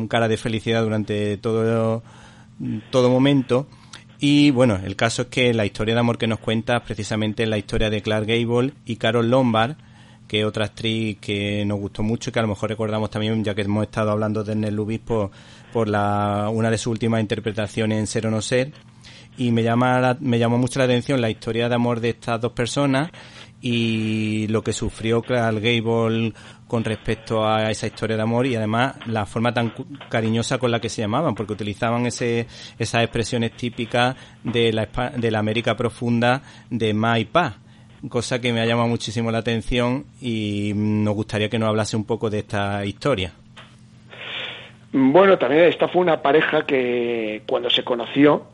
cara 0.07 0.27
de 0.27 0.37
felicidad 0.37 0.83
durante 0.83 1.37
todo, 1.37 2.01
todo 2.91 3.09
momento 3.09 3.67
y 4.19 4.51
bueno, 4.51 4.79
el 4.83 4.95
caso 4.95 5.23
es 5.23 5.27
que 5.27 5.53
la 5.53 5.65
historia 5.65 5.93
de 5.93 5.99
amor 5.99 6.17
que 6.17 6.27
nos 6.27 6.39
cuenta 6.39 6.83
precisamente 6.83 7.43
es 7.43 7.49
la 7.49 7.57
historia 7.57 7.89
de 7.89 8.01
Clark 8.01 8.25
Gable 8.25 8.73
y 8.85 8.95
Carol 8.95 9.29
Lombard, 9.29 9.75
que 10.27 10.43
otra 10.43 10.65
actriz 10.65 11.17
que 11.19 11.63
nos 11.65 11.79
gustó 11.79 12.03
mucho 12.03 12.29
y 12.29 12.33
que 12.33 12.39
a 12.39 12.41
lo 12.41 12.49
mejor 12.49 12.69
recordamos 12.69 13.09
también, 13.09 13.43
ya 13.43 13.53
que 13.55 13.61
hemos 13.61 13.83
estado 13.83 14.11
hablando 14.11 14.43
de 14.43 14.55
Nel 14.55 14.75
Lubis, 14.75 14.99
por, 14.99 15.31
por 15.71 15.87
la, 15.87 16.49
una 16.51 16.69
de 16.69 16.77
sus 16.77 16.87
últimas 16.87 17.21
interpretaciones 17.21 17.99
en 17.99 18.07
Ser 18.07 18.27
o 18.27 18.31
No 18.31 18.41
Ser. 18.41 18.71
Y 19.37 19.51
me, 19.51 19.61
llama 19.61 20.17
me 20.19 20.39
llamó 20.39 20.57
mucho 20.57 20.79
la 20.79 20.85
atención 20.85 21.21
la 21.21 21.29
historia 21.29 21.69
de 21.69 21.75
amor 21.75 21.99
de 21.99 22.09
estas 22.09 22.41
dos 22.41 22.53
personas 22.53 23.11
y 23.61 24.47
lo 24.47 24.61
que 24.61 24.73
sufrió 24.73 25.21
Clark 25.21 25.59
Gable 25.59 26.33
con 26.67 26.83
respecto 26.83 27.47
a 27.47 27.71
esa 27.71 27.87
historia 27.87 28.15
de 28.17 28.23
amor 28.23 28.45
y 28.45 28.55
además 28.55 28.95
la 29.07 29.25
forma 29.25 29.53
tan 29.53 29.73
cariñosa 30.09 30.57
con 30.57 30.71
la 30.71 30.79
que 30.79 30.89
se 30.89 31.01
llamaban, 31.01 31.33
porque 31.33 31.53
utilizaban 31.53 32.05
ese, 32.05 32.47
esas 32.77 33.03
expresiones 33.03 33.53
típicas 33.53 34.15
de 34.43 34.73
la, 34.73 34.87
de 35.15 35.31
la 35.31 35.39
América 35.39 35.75
profunda 35.75 36.41
de 36.69 36.93
Ma 36.93 37.19
y 37.19 37.25
Pa, 37.25 37.57
cosa 38.09 38.39
que 38.39 38.53
me 38.53 38.61
ha 38.61 38.65
llamado 38.65 38.89
muchísimo 38.89 39.31
la 39.31 39.39
atención 39.39 40.05
y 40.21 40.73
nos 40.75 41.15
gustaría 41.15 41.49
que 41.49 41.57
nos 41.57 41.69
hablase 41.69 41.95
un 41.95 42.05
poco 42.05 42.29
de 42.29 42.39
esta 42.39 42.85
historia. 42.85 43.33
Bueno, 44.91 45.37
también 45.37 45.65
esta 45.65 45.87
fue 45.87 46.01
una 46.01 46.21
pareja 46.21 46.65
que 46.65 47.43
cuando 47.47 47.69
se 47.69 47.83
conoció, 47.83 48.47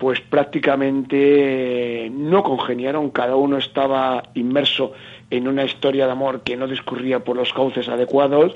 pues 0.00 0.18
prácticamente 0.22 2.10
no 2.10 2.42
congeniaron, 2.42 3.10
cada 3.10 3.36
uno 3.36 3.58
estaba 3.58 4.22
inmerso 4.32 4.94
en 5.28 5.46
una 5.46 5.62
historia 5.64 6.06
de 6.06 6.12
amor 6.12 6.40
que 6.40 6.56
no 6.56 6.66
discurría 6.66 7.22
por 7.22 7.36
los 7.36 7.52
cauces 7.52 7.86
adecuados. 7.86 8.54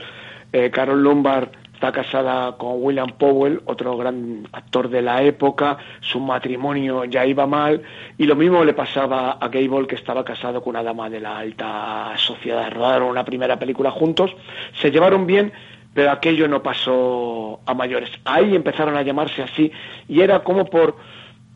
Eh, 0.55 0.71
Carol 0.71 1.03
Lombard 1.03 1.51
está 1.75 1.93
casada 1.93 2.57
con 2.57 2.83
William 2.83 3.11
Powell, 3.19 3.61
otro 3.67 3.95
gran 3.99 4.49
actor 4.53 4.89
de 4.89 5.03
la 5.03 5.23
época, 5.23 5.77
su 6.01 6.19
matrimonio 6.19 7.05
ya 7.05 7.27
iba 7.27 7.47
mal, 7.47 7.83
y 8.17 8.25
lo 8.25 8.37
mismo 8.37 8.65
le 8.65 8.73
pasaba 8.73 9.33
a 9.33 9.49
Gable, 9.49 9.87
que 9.87 9.97
estaba 9.97 10.25
casado 10.25 10.63
con 10.63 10.71
una 10.71 10.83
dama 10.83 11.11
de 11.11 11.21
la 11.21 11.41
alta 11.41 12.15
sociedad. 12.17 12.73
Rodaron 12.73 13.11
una 13.11 13.27
primera 13.27 13.59
película 13.59 13.91
juntos, 13.91 14.35
se 14.81 14.91
llevaron 14.91 15.27
bien, 15.27 15.53
pero 15.93 16.11
aquello 16.11 16.49
no 16.49 16.63
pasó 16.63 17.61
a 17.67 17.75
mayores. 17.75 18.11
Ahí 18.25 18.57
empezaron 18.57 18.97
a 18.97 19.03
llamarse 19.03 19.43
así, 19.43 19.71
y 20.09 20.23
era 20.23 20.43
como 20.43 20.65
por 20.65 20.97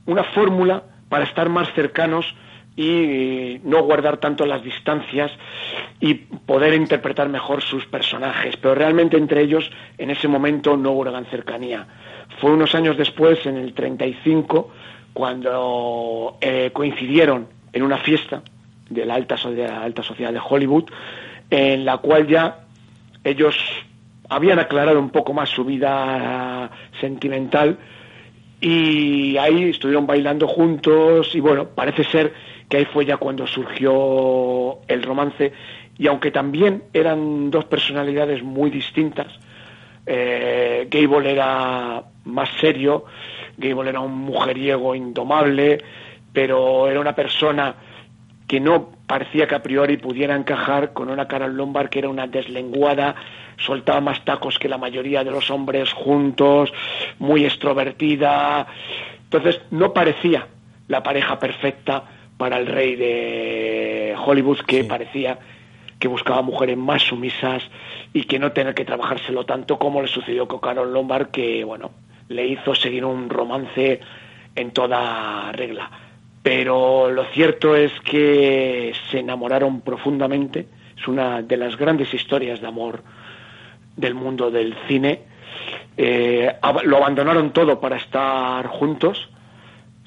una 0.09 0.25
fórmula 0.25 0.83
para 1.09 1.25
estar 1.25 1.49
más 1.49 1.73
cercanos 1.75 2.35
y 2.77 3.61
no 3.65 3.83
guardar 3.83 4.19
tanto 4.19 4.47
las 4.47 4.63
distancias 4.63 5.31
y 6.01 6.15
poder 6.15 6.75
interpretar 6.75 7.29
mejor 7.29 7.61
sus 7.63 7.85
personajes. 7.87 8.57
Pero 8.57 8.75
realmente 8.75 9.17
entre 9.17 9.43
ellos 9.43 9.71
en 9.99 10.11
ese 10.11 10.27
momento 10.27 10.77
no 10.77 10.93
hubo 10.93 11.05
gran 11.05 11.27
cercanía. 11.27 11.87
Fue 12.41 12.53
unos 12.53 12.75
años 12.75 12.97
después, 12.97 13.45
en 13.47 13.57
el 13.57 13.75
35, 13.75 14.71
cuando 15.13 16.39
eh, 16.41 16.71
coincidieron 16.73 17.49
en 17.73 17.83
una 17.83 17.99
fiesta 17.99 18.43
de 18.89 19.05
la 19.05 19.15
alta, 19.15 19.37
de 19.51 19.69
la 19.69 19.83
alta 19.83 20.03
sociedad 20.03 20.33
de 20.33 20.41
Hollywood, 20.41 20.85
en 21.51 21.85
la 21.85 21.99
cual 21.99 22.27
ya 22.27 22.61
ellos 23.25 23.57
habían 24.29 24.59
aclarado 24.59 25.01
un 25.01 25.11
poco 25.11 25.35
más 25.35 25.51
su 25.51 25.65
vida 25.65 26.71
sentimental 27.01 27.77
y 28.61 29.37
ahí 29.37 29.71
estuvieron 29.71 30.07
bailando 30.07 30.49
juntos 30.49 31.35
y 31.35 31.41
bueno, 31.41 31.69
parece 31.69 32.05
ser 32.05 32.33
que 32.69 32.79
ahí 32.79 32.85
fue 32.87 33.07
ya 33.07 33.17
cuando 33.17 33.47
surgió 33.47 34.79
el 34.89 35.03
romance, 35.03 35.53
y 35.97 36.07
aunque 36.07 36.31
también 36.31 36.85
eran 36.93 37.51
dos 37.51 37.65
personalidades 37.65 38.43
muy 38.43 38.71
distintas, 38.71 39.27
eh, 40.07 40.87
Gable 40.91 41.31
era 41.31 42.03
más 42.25 42.49
serio, 42.61 43.05
Gable 43.57 43.91
era 43.91 44.01
un 44.01 44.13
mujeriego 44.19 44.95
indomable, 44.95 45.79
pero 46.33 46.89
era 46.89 47.01
una 47.01 47.15
persona 47.15 47.75
que 48.47 48.61
no 48.61 48.98
parecía 49.09 49.49
que 49.49 49.55
a 49.55 49.63
priori 49.63 49.97
pudiera 49.97 50.37
encajar 50.37 50.93
con 50.93 51.09
una 51.09 51.27
Carol 51.27 51.57
Lombard 51.57 51.89
que 51.89 51.99
era 51.99 52.11
una 52.11 52.27
deslenguada, 52.27 53.17
soltaba 53.57 54.01
más 54.01 54.23
tacos 54.25 54.59
que 54.59 54.69
la 54.69 54.77
mayoría 54.77 55.25
de 55.25 55.31
los 55.31 55.51
hombres 55.51 55.93
juntos, 55.95 56.73
muy 57.19 57.45
extrovertida. 57.45 58.67
Entonces 59.25 59.61
no 59.71 59.95
parecía 59.95 60.47
la 60.89 61.03
pareja 61.03 61.39
perfecta 61.39 62.05
para 62.37 62.59
el 62.59 62.67
rey 62.67 62.97
de 62.97 64.15
Hollywood 64.25 64.61
que 64.61 64.85
parecía 64.85 65.39
que 65.99 66.07
buscaba 66.07 66.43
mujeres 66.43 66.77
más 66.77 67.03
sumisas 67.03 67.63
y 68.13 68.25
que 68.25 68.39
no 68.39 68.53
tener 68.53 68.75
que 68.75 68.85
trabajárselo 68.85 69.45
tanto 69.45 69.79
como 69.79 70.03
le 70.03 70.09
sucedió 70.09 70.47
con 70.47 70.61
Carol 70.61 70.93
Lombard 70.93 71.29
que 71.31 71.65
bueno 71.65 71.91
le 72.29 72.47
hizo 72.47 72.75
seguir 72.75 73.05
un 73.05 73.29
romance 73.29 74.01
en 74.55 74.71
toda 74.71 75.51
regla 75.53 76.08
pero 76.49 77.11
lo 77.11 77.27
cierto 77.27 77.77
es 77.77 77.93
que 78.01 78.95
se 79.11 79.19
enamoraron 79.19 79.83
profundamente. 79.83 80.67
Es 80.97 81.07
una 81.07 81.43
de 81.43 81.59
las 81.59 81.77
grandes 81.77 82.15
historias 82.15 82.63
de 82.63 82.67
amor 82.67 83.03
del 83.95 84.15
mundo 84.15 84.51
del 84.51 84.75
cine. 84.89 85.25
Eh, 85.95 86.51
lo 86.85 86.97
abandonaron 86.97 87.53
todo 87.53 87.79
para 87.79 87.97
estar 87.99 88.67
juntos. 88.69 89.29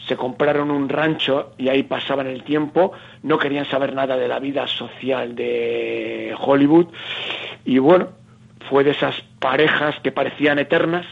Se 0.07 0.17
compraron 0.17 0.71
un 0.71 0.89
rancho 0.89 1.53
y 1.59 1.69
ahí 1.69 1.83
pasaban 1.83 2.25
el 2.25 2.41
tiempo, 2.41 2.91
no 3.21 3.37
querían 3.37 3.65
saber 3.65 3.93
nada 3.93 4.17
de 4.17 4.27
la 4.27 4.39
vida 4.39 4.65
social 4.65 5.35
de 5.35 6.33
Hollywood. 6.39 6.87
Y 7.65 7.77
bueno, 7.77 8.07
fue 8.67 8.83
de 8.83 8.91
esas 8.91 9.13
parejas 9.37 9.93
que 9.99 10.11
parecían 10.11 10.57
eternas 10.57 11.05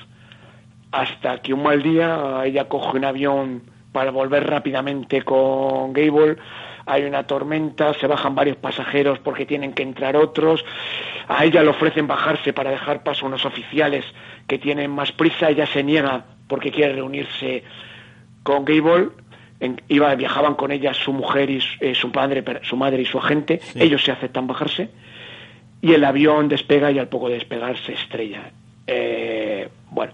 hasta 0.91 1.39
que 1.43 1.53
un 1.53 1.61
mal 1.61 1.83
día 1.83 2.41
ella 2.45 2.67
coge 2.67 2.97
un 2.97 3.05
avión 3.05 3.78
para 3.91 4.11
volver 4.11 4.47
rápidamente 4.47 5.23
con 5.23 5.93
Gable, 5.93 6.37
hay 6.85 7.03
una 7.03 7.23
tormenta, 7.25 7.93
se 7.93 8.07
bajan 8.07 8.35
varios 8.35 8.57
pasajeros 8.57 9.19
porque 9.19 9.45
tienen 9.45 9.73
que 9.73 9.83
entrar 9.83 10.15
otros, 10.15 10.63
a 11.27 11.45
ella 11.45 11.61
le 11.61 11.69
ofrecen 11.69 12.07
bajarse 12.07 12.53
para 12.53 12.71
dejar 12.71 13.03
paso 13.03 13.25
a 13.25 13.29
unos 13.29 13.45
oficiales 13.45 14.05
que 14.47 14.57
tienen 14.57 14.91
más 14.91 15.11
prisa, 15.11 15.49
ella 15.49 15.67
se 15.67 15.83
niega 15.83 16.25
porque 16.47 16.71
quiere 16.71 16.93
reunirse 16.93 17.63
con 18.43 18.65
Gable 18.65 19.09
iba, 19.87 20.15
viajaban 20.15 20.55
con 20.55 20.71
ella 20.71 20.93
su 20.93 21.13
mujer 21.13 21.49
y 21.49 21.59
eh, 21.79 21.93
su 21.95 22.11
padre, 22.11 22.43
su 22.63 22.77
madre 22.77 23.01
y 23.01 23.05
su 23.05 23.17
agente. 23.17 23.59
Ellos 23.75 24.03
se 24.03 24.11
aceptan 24.11 24.47
bajarse. 24.47 24.89
Y 25.81 25.93
el 25.93 26.03
avión 26.03 26.47
despega 26.47 26.91
y 26.91 26.99
al 26.99 27.07
poco 27.07 27.29
de 27.29 27.35
despegar 27.35 27.77
se 27.77 27.93
estrella. 27.93 28.51
Eh, 28.87 29.69
bueno, 29.91 30.13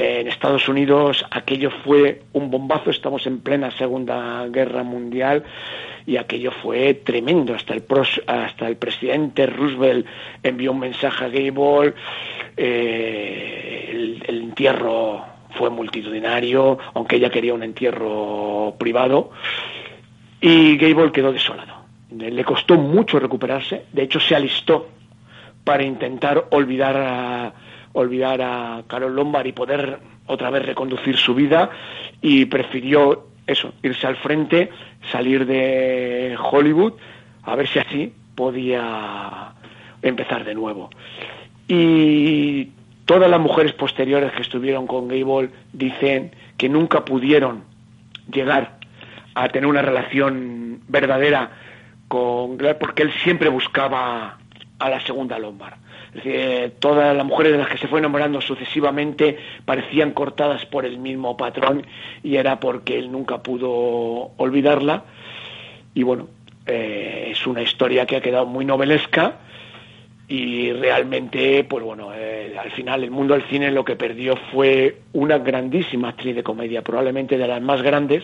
en 0.00 0.28
Estados 0.28 0.66
Unidos 0.68 1.24
aquello 1.30 1.70
fue 1.84 2.22
un 2.32 2.50
bombazo. 2.50 2.90
Estamos 2.90 3.26
en 3.26 3.40
plena 3.40 3.70
Segunda 3.72 4.46
Guerra 4.48 4.82
Mundial 4.82 5.44
y 6.06 6.16
aquello 6.16 6.52
fue 6.62 6.94
tremendo. 6.94 7.54
Hasta 7.54 7.74
el, 7.74 7.84
hasta 8.26 8.66
el 8.66 8.76
presidente 8.76 9.46
Roosevelt 9.46 10.06
envió 10.42 10.72
un 10.72 10.80
mensaje 10.80 11.24
a 11.24 11.28
Gable. 11.28 11.94
Eh, 12.56 14.22
el 14.26 14.38
entierro 14.40 15.24
fue 15.56 15.70
multitudinario, 15.70 16.78
aunque 16.94 17.16
ella 17.16 17.30
quería 17.30 17.54
un 17.54 17.62
entierro 17.62 18.74
privado, 18.78 19.30
y 20.40 20.76
Gable 20.76 21.12
quedó 21.12 21.32
desolado. 21.32 21.74
Le 22.10 22.44
costó 22.44 22.76
mucho 22.76 23.20
recuperarse, 23.20 23.84
de 23.92 24.02
hecho 24.02 24.18
se 24.18 24.34
alistó 24.34 24.88
para 25.64 25.84
intentar 25.84 26.46
olvidar 26.50 26.96
a, 26.96 27.52
olvidar 27.92 28.40
a 28.42 28.82
Carol 28.86 29.14
Lombard 29.14 29.46
y 29.46 29.52
poder 29.52 29.98
otra 30.26 30.50
vez 30.50 30.64
reconducir 30.64 31.16
su 31.16 31.34
vida 31.34 31.70
y 32.20 32.44
prefirió 32.46 33.26
eso, 33.46 33.72
irse 33.82 34.06
al 34.06 34.16
frente, 34.16 34.70
salir 35.10 35.46
de 35.46 36.36
Hollywood, 36.40 36.94
a 37.42 37.56
ver 37.56 37.66
si 37.66 37.78
así 37.78 38.12
podía 38.34 39.52
empezar 40.02 40.44
de 40.44 40.54
nuevo. 40.54 40.90
Y 41.66 42.70
Todas 43.10 43.28
las 43.28 43.40
mujeres 43.40 43.72
posteriores 43.72 44.30
que 44.30 44.42
estuvieron 44.42 44.86
con 44.86 45.08
Gable 45.08 45.50
dicen 45.72 46.30
que 46.56 46.68
nunca 46.68 47.04
pudieron 47.04 47.64
llegar 48.32 48.78
a 49.34 49.48
tener 49.48 49.66
una 49.66 49.82
relación 49.82 50.82
verdadera 50.86 51.50
con 52.06 52.56
Gable 52.56 52.76
porque 52.76 53.02
él 53.02 53.12
siempre 53.24 53.48
buscaba 53.48 54.38
a 54.78 54.88
la 54.88 55.00
segunda 55.00 55.40
Lombard. 55.40 55.74
Decir, 56.14 56.72
todas 56.80 57.16
las 57.16 57.24
mujeres 57.24 57.52
de 57.52 57.58
las 57.58 57.68
que 57.68 57.78
se 57.78 57.86
fue 57.86 58.00
enamorando 58.00 58.40
sucesivamente 58.40 59.38
parecían 59.64 60.12
cortadas 60.12 60.66
por 60.66 60.84
el 60.84 60.98
mismo 60.98 61.36
patrón 61.36 61.86
y 62.22 62.36
era 62.36 62.58
porque 62.58 62.98
él 62.98 63.12
nunca 63.12 63.42
pudo 63.42 64.32
olvidarla. 64.36 65.04
Y 65.94 66.02
bueno, 66.02 66.28
eh, 66.66 67.28
es 67.30 67.46
una 67.46 67.62
historia 67.62 68.06
que 68.06 68.16
ha 68.16 68.20
quedado 68.20 68.46
muy 68.46 68.64
novelesca 68.64 69.38
y 70.26 70.72
realmente, 70.72 71.64
pues 71.64 71.84
bueno, 71.84 72.10
eh, 72.14 72.56
al 72.58 72.70
final 72.72 73.02
el 73.02 73.10
mundo 73.10 73.34
del 73.34 73.44
cine 73.44 73.70
lo 73.70 73.84
que 73.84 73.96
perdió 73.96 74.36
fue 74.52 74.98
una 75.12 75.38
grandísima 75.38 76.10
actriz 76.10 76.36
de 76.36 76.42
comedia, 76.42 76.82
probablemente 76.82 77.36
de 77.36 77.48
las 77.48 77.60
más 77.60 77.82
grandes, 77.82 78.22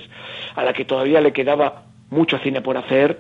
a 0.55 0.64
la 0.64 0.72
que 0.72 0.85
todavía 0.85 1.20
le 1.20 1.33
quedaba 1.33 1.85
mucho 2.11 2.38
cine 2.38 2.61
por 2.61 2.77
hacer 2.77 3.18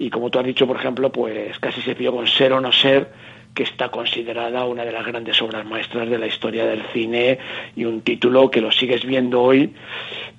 y 0.00 0.08
como 0.08 0.30
tú 0.30 0.38
has 0.38 0.46
dicho, 0.46 0.66
por 0.66 0.76
ejemplo, 0.76 1.12
pues 1.12 1.58
casi 1.58 1.82
se 1.82 1.94
pidió 1.94 2.10
con 2.10 2.26
Ser 2.26 2.54
o 2.54 2.60
no 2.60 2.72
ser, 2.72 3.10
que 3.54 3.64
está 3.64 3.88
considerada 3.88 4.64
una 4.64 4.84
de 4.84 4.92
las 4.92 5.06
grandes 5.06 5.40
obras 5.42 5.66
maestras 5.66 6.08
de 6.08 6.18
la 6.18 6.26
historia 6.26 6.64
del 6.66 6.82
cine 6.92 7.38
y 7.76 7.84
un 7.84 8.02
título 8.02 8.50
que 8.50 8.60
lo 8.60 8.70
sigues 8.70 9.04
viendo 9.04 9.42
hoy 9.42 9.74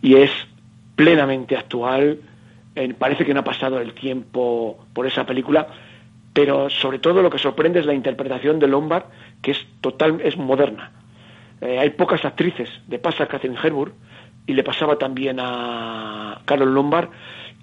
y 0.02 0.16
es 0.16 0.32
plenamente 0.96 1.58
actual. 1.58 2.20
Eh, 2.76 2.94
parece 2.98 3.26
que 3.26 3.34
no 3.34 3.42
ha 3.42 3.44
pasado 3.44 3.80
el 3.80 3.94
tiempo 3.94 4.86
por 4.94 5.06
esa 5.06 5.26
película 5.26 5.68
pero 6.34 6.70
sobre 6.70 7.00
todo 7.00 7.22
lo 7.22 7.30
que 7.30 7.38
sorprende 7.38 7.80
es 7.80 7.86
la 7.86 7.94
interpretación 7.94 8.60
de 8.60 8.68
Lombard, 8.68 9.06
que 9.42 9.52
es 9.52 9.66
total, 9.82 10.22
es 10.24 10.38
moderna. 10.38 10.92
Eh, 11.60 11.78
hay 11.78 11.92
pocas 11.92 12.24
actrices, 12.24 12.70
de 12.88 13.00
pasa 13.00 13.26
a 13.26 13.28
Catherine 13.28 13.60
Hepburn, 13.62 13.94
y 14.48 14.54
le 14.54 14.64
pasaba 14.64 14.98
también 14.98 15.38
a 15.40 16.42
Carol 16.46 16.74
Lombard, 16.74 17.10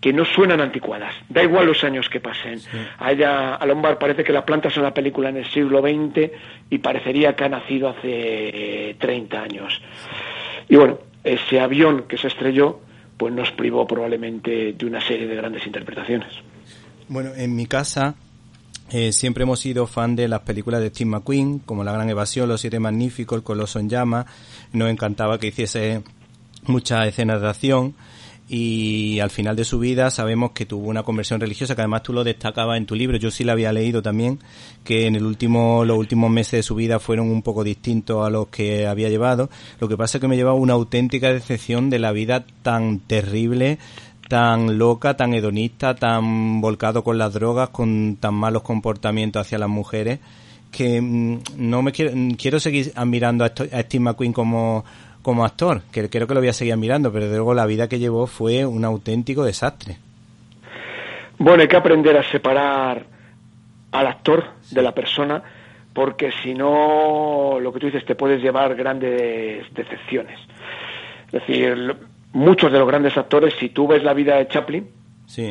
que 0.01 0.13
no 0.13 0.25
suenan 0.25 0.61
anticuadas. 0.61 1.15
Da 1.29 1.43
igual 1.43 1.67
los 1.67 1.83
años 1.85 2.09
que 2.09 2.21
pasen. 2.21 2.61
A 2.99 3.13
ella, 3.13 3.57
a 3.57 3.67
Lombard 3.67 3.99
parece 3.99 4.23
que 4.25 4.33
la 4.33 4.45
planta 4.45 4.69
es 4.69 4.77
una 4.77 4.95
película 4.95 5.29
en 5.29 5.39
el 5.39 5.47
siglo 5.51 5.81
XX 5.81 6.31
y 6.71 6.79
parecería 6.79 7.35
que 7.35 7.45
ha 7.45 7.49
nacido 7.49 7.89
hace 7.89 8.97
30 8.99 9.43
años. 9.43 9.81
Y 10.69 10.77
bueno, 10.77 10.99
ese 11.25 11.61
avión 11.61 12.05
que 12.09 12.17
se 12.17 12.29
estrelló, 12.29 12.81
pues 13.17 13.33
nos 13.33 13.51
privó 13.53 13.87
probablemente 13.87 14.73
de 14.73 14.87
una 14.87 15.01
serie 15.01 15.27
de 15.27 15.35
grandes 15.35 15.67
interpretaciones. 15.67 16.29
Bueno, 17.09 17.31
en 17.35 17.57
mi 17.57 17.67
casa 17.67 18.15
eh, 18.91 19.13
siempre 19.13 19.43
hemos 19.43 19.61
sido 19.61 19.87
fan 19.87 20.15
de 20.15 20.29
las 20.29 20.41
películas 20.41 20.81
de 20.81 20.91
Steve 20.91 21.11
McQueen, 21.11 21.59
como 21.59 21.83
La 21.83 21.93
Gran 21.93 22.09
Evasión, 22.09 22.49
Los 22.49 22.61
Siete 22.61 22.79
Magníficos, 22.79 23.39
El 23.39 23.43
Coloso 23.43 23.81
en 23.81 23.89
Llamas. 23.89 24.27
Nos 24.73 24.91
encantaba 24.91 25.39
que 25.39 25.49
hiciese 25.49 26.03
muchas 26.67 27.07
escenas 27.07 27.41
de 27.41 27.49
acción 27.49 27.95
y 28.49 29.21
al 29.21 29.29
final 29.29 29.57
de 29.57 29.65
su 29.65 29.79
vida 29.79 30.11
sabemos 30.11 30.53
que 30.53 30.65
tuvo 30.65 30.89
una 30.89 31.03
conversión 31.03 31.39
religiosa 31.39 31.75
que 31.75 31.83
además 31.83 32.03
tú 32.03 32.15
lo 32.15 32.25
destacabas 32.25 32.79
en 32.79 32.87
tu 32.87 32.95
libro 32.95 33.19
yo 33.19 33.31
sí 33.31 33.45
la 33.45 33.53
había 33.53 33.73
leído 33.73 34.01
también 34.01 34.39
que 34.85 35.07
en 35.07 35.17
el 35.17 35.27
último 35.27 35.85
los 35.85 35.99
últimos 35.99 36.31
meses 36.31 36.53
de 36.53 36.63
su 36.63 36.75
vida 36.75 36.99
fueron 36.99 37.31
un 37.31 37.43
poco 37.43 37.63
distintos 37.63 38.27
a 38.27 38.31
los 38.31 38.49
que 38.49 38.87
había 38.87 39.11
llevado. 39.11 39.51
Lo 39.81 39.89
que 39.89 39.99
pasa 39.99 40.17
es 40.17 40.21
que 40.23 40.29
me 40.29 40.37
llevaba 40.37 40.57
una 40.57 40.73
auténtica 40.73 41.33
decepción 41.33 41.91
de 41.91 41.99
la 41.99 42.13
vida 42.13 42.47
tan 42.63 43.01
terrible 43.01 43.79
tan 44.29 44.79
loca, 44.79 45.17
tan 45.17 45.33
hedonista, 45.35 45.95
tan 45.95 46.61
volcado 46.61 47.03
con 47.03 47.19
las 47.19 47.33
drogas, 47.33 47.71
con 47.71 48.17
tan 48.17 48.35
malos 48.35 48.63
comportamientos 48.63 49.41
hacia 49.41 49.59
las 49.59 49.71
mujeres, 49.71 50.21
que 50.71 51.01
mm, 51.01 51.39
no 51.57 51.83
me 51.83 51.93
quiero, 51.93 52.13
quiero 52.37 52.61
seguir 52.61 52.93
admirando 52.95 53.45
a 53.45 53.49
Steve 53.49 54.01
McQueen 54.01 54.35
como, 54.35 54.85
como 55.29 55.45
actor, 55.45 55.83
que 55.93 56.09
creo 56.09 56.27
que 56.27 56.33
lo 56.33 56.41
voy 56.41 56.49
a 56.49 56.55
seguir 56.55 56.73
admirando, 56.73 57.13
pero 57.13 57.27
luego 57.27 57.53
la 57.53 57.67
vida 57.67 57.87
que 57.87 57.99
llevó 57.99 58.27
fue 58.27 58.65
un 58.65 58.83
auténtico 58.83 59.45
desastre. 59.45 59.99
Bueno, 61.37 61.61
hay 61.61 61.69
que 61.69 61.77
aprender 61.77 62.17
a 62.17 62.23
separar 62.31 63.05
al 63.93 64.07
actor 64.07 64.43
de 64.71 64.81
la 64.81 64.93
persona, 64.93 65.43
porque 65.93 66.31
si 66.43 66.55
no, 66.55 67.59
lo 67.61 67.71
que 67.75 67.79
tú 67.79 67.87
dices, 67.89 68.07
te 68.07 68.15
puedes 68.15 68.41
llevar 68.41 68.75
grandes 68.75 69.67
decepciones. 69.75 70.39
Es 71.27 71.33
decir, 71.33 71.95
muchos 72.33 72.73
de 72.73 72.79
los 72.79 72.89
grandes 72.89 73.15
actores, 73.19 73.53
si 73.61 73.69
tú 73.69 73.87
ves 73.87 74.03
la 74.03 74.15
vida 74.15 74.37
de 74.37 74.49
Chaplin, 74.49 74.89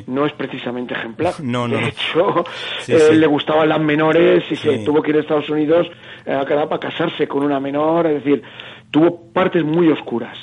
no 0.08 0.26
es 0.26 0.34
precisamente 0.34 0.96
ejemplar. 0.96 1.36
No, 1.44 1.68
no. 1.68 1.78
De 1.78 1.90
hecho, 1.90 2.46
le 2.88 3.28
gustaban 3.28 3.70
las 3.70 3.80
menores 3.80 4.44
y 4.50 4.56
se 4.56 4.80
tuvo 4.80 5.04
que 5.04 5.12
ir 5.12 5.18
a 5.18 5.20
Estados 5.20 5.52
Unidos 5.52 5.88
eh, 6.26 6.42
para 6.48 6.80
casarse 6.80 7.28
con 7.28 7.44
una 7.44 7.60
menor, 7.60 8.08
es 8.08 8.24
decir, 8.24 8.42
tuvo 8.92 9.32
partes 9.34 9.64
muy 9.64 9.90
oscuras. 9.90 10.38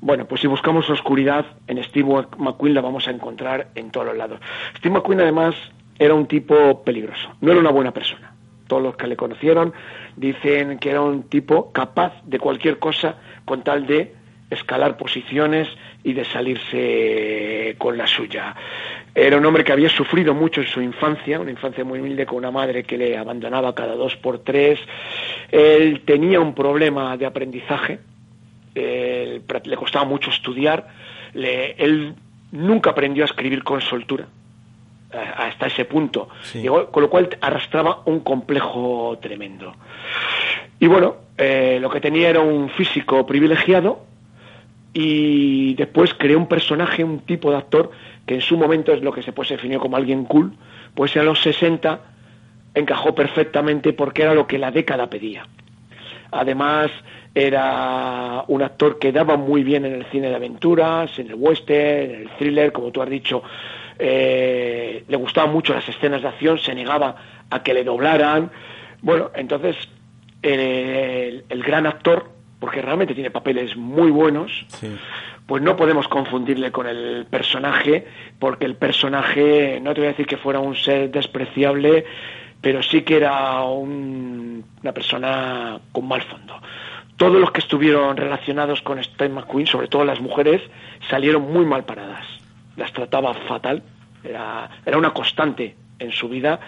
Bueno, 0.00 0.24
pues 0.24 0.40
si 0.40 0.46
buscamos 0.46 0.88
oscuridad, 0.88 1.44
en 1.66 1.82
Steve 1.84 2.24
McQueen 2.38 2.74
la 2.74 2.80
vamos 2.80 3.06
a 3.06 3.10
encontrar 3.10 3.68
en 3.74 3.90
todos 3.90 4.06
los 4.06 4.16
lados. 4.16 4.40
Steve 4.78 4.94
McQueen 4.94 5.20
además 5.20 5.54
era 5.98 6.14
un 6.14 6.26
tipo 6.26 6.82
peligroso, 6.82 7.28
no 7.40 7.52
era 7.52 7.60
una 7.60 7.70
buena 7.70 7.92
persona. 7.92 8.32
Todos 8.66 8.82
los 8.82 8.96
que 8.96 9.06
le 9.06 9.16
conocieron 9.16 9.74
dicen 10.16 10.78
que 10.78 10.90
era 10.90 11.02
un 11.02 11.24
tipo 11.24 11.72
capaz 11.72 12.14
de 12.24 12.38
cualquier 12.38 12.78
cosa 12.78 13.16
con 13.44 13.62
tal 13.62 13.86
de 13.86 14.14
escalar 14.50 14.96
posiciones 14.96 15.68
y 16.02 16.12
de 16.12 16.24
salirse 16.24 17.76
con 17.78 17.96
la 17.96 18.06
suya. 18.06 18.54
Era 19.14 19.36
un 19.36 19.46
hombre 19.46 19.64
que 19.64 19.72
había 19.72 19.88
sufrido 19.88 20.34
mucho 20.34 20.60
en 20.60 20.66
su 20.66 20.80
infancia, 20.80 21.40
una 21.40 21.50
infancia 21.50 21.84
muy 21.84 22.00
humilde 22.00 22.26
con 22.26 22.38
una 22.38 22.50
madre 22.50 22.82
que 22.84 22.98
le 22.98 23.16
abandonaba 23.16 23.74
cada 23.74 23.94
dos 23.94 24.16
por 24.16 24.40
tres. 24.40 24.78
Él 25.50 26.02
tenía 26.04 26.40
un 26.40 26.54
problema 26.54 27.16
de 27.16 27.26
aprendizaje, 27.26 27.98
le 28.74 29.76
costaba 29.76 30.04
mucho 30.04 30.30
estudiar, 30.30 30.88
él 31.34 32.14
nunca 32.52 32.90
aprendió 32.90 33.24
a 33.24 33.26
escribir 33.26 33.62
con 33.62 33.80
soltura 33.80 34.26
hasta 35.12 35.66
ese 35.66 35.84
punto, 35.84 36.28
con 36.90 37.02
lo 37.02 37.10
cual 37.10 37.36
arrastraba 37.40 38.02
un 38.06 38.20
complejo 38.20 39.18
tremendo. 39.20 39.74
Y 40.78 40.86
bueno, 40.86 41.16
eh, 41.36 41.78
lo 41.80 41.90
que 41.90 42.00
tenía 42.00 42.30
era 42.30 42.40
un 42.40 42.70
físico 42.70 43.26
privilegiado, 43.26 44.04
y 44.92 45.74
después 45.74 46.14
creó 46.14 46.38
un 46.38 46.48
personaje, 46.48 47.04
un 47.04 47.20
tipo 47.20 47.50
de 47.50 47.58
actor 47.58 47.90
que 48.26 48.34
en 48.34 48.40
su 48.40 48.56
momento 48.56 48.92
es 48.92 49.02
lo 49.02 49.12
que 49.12 49.22
se 49.22 49.32
pues 49.32 49.48
definió 49.48 49.78
como 49.80 49.96
alguien 49.96 50.24
cool, 50.24 50.52
pues 50.94 51.14
en 51.16 51.24
los 51.24 51.40
60 51.40 52.00
encajó 52.74 53.14
perfectamente 53.14 53.92
porque 53.92 54.22
era 54.22 54.34
lo 54.34 54.46
que 54.46 54.58
la 54.58 54.70
década 54.70 55.08
pedía. 55.08 55.46
Además, 56.32 56.90
era 57.34 58.44
un 58.48 58.62
actor 58.62 58.98
que 58.98 59.12
daba 59.12 59.36
muy 59.36 59.64
bien 59.64 59.84
en 59.84 59.94
el 59.94 60.04
cine 60.06 60.28
de 60.28 60.36
aventuras, 60.36 61.16
en 61.18 61.28
el 61.28 61.34
western, 61.34 62.10
en 62.10 62.20
el 62.22 62.30
thriller, 62.38 62.72
como 62.72 62.90
tú 62.90 63.02
has 63.02 63.10
dicho, 63.10 63.42
eh, 63.98 65.04
le 65.06 65.16
gustaban 65.16 65.52
mucho 65.52 65.74
las 65.74 65.88
escenas 65.88 66.22
de 66.22 66.28
acción, 66.28 66.58
se 66.58 66.74
negaba 66.74 67.16
a 67.50 67.62
que 67.62 67.74
le 67.74 67.84
doblaran. 67.84 68.50
Bueno, 69.02 69.30
entonces 69.34 69.76
el 70.42 71.62
gran 71.62 71.86
actor 71.86 72.39
porque 72.60 72.82
realmente 72.82 73.14
tiene 73.14 73.30
papeles 73.30 73.74
muy 73.76 74.10
buenos, 74.10 74.66
pues 75.46 75.62
no 75.62 75.76
podemos 75.76 76.06
confundirle 76.06 76.70
con 76.70 76.86
el 76.86 77.26
personaje, 77.28 78.06
porque 78.38 78.66
el 78.66 78.76
personaje, 78.76 79.80
no 79.82 79.94
te 79.94 80.00
voy 80.00 80.08
a 80.08 80.10
decir 80.10 80.26
que 80.26 80.36
fuera 80.36 80.60
un 80.60 80.76
ser 80.76 81.10
despreciable, 81.10 82.04
pero 82.60 82.82
sí 82.82 83.02
que 83.02 83.16
era 83.16 83.62
una 83.62 84.92
persona 84.92 85.80
con 85.90 86.06
mal 86.06 86.22
fondo. 86.22 86.60
Todos 87.16 87.40
los 87.40 87.50
que 87.50 87.60
estuvieron 87.60 88.16
relacionados 88.16 88.82
con 88.82 89.02
Steve 89.02 89.34
McQueen, 89.34 89.66
sobre 89.66 89.88
todo 89.88 90.04
las 90.04 90.20
mujeres, 90.20 90.62
salieron 91.08 91.50
muy 91.50 91.64
mal 91.64 91.84
paradas. 91.84 92.26
Las 92.76 92.92
trataba 92.92 93.34
fatal, 93.34 93.82
era, 94.22 94.70
era 94.84 94.98
una 94.98 95.12
constante 95.12 95.76
en 95.98 96.12
su 96.12 96.28
vida. 96.28 96.60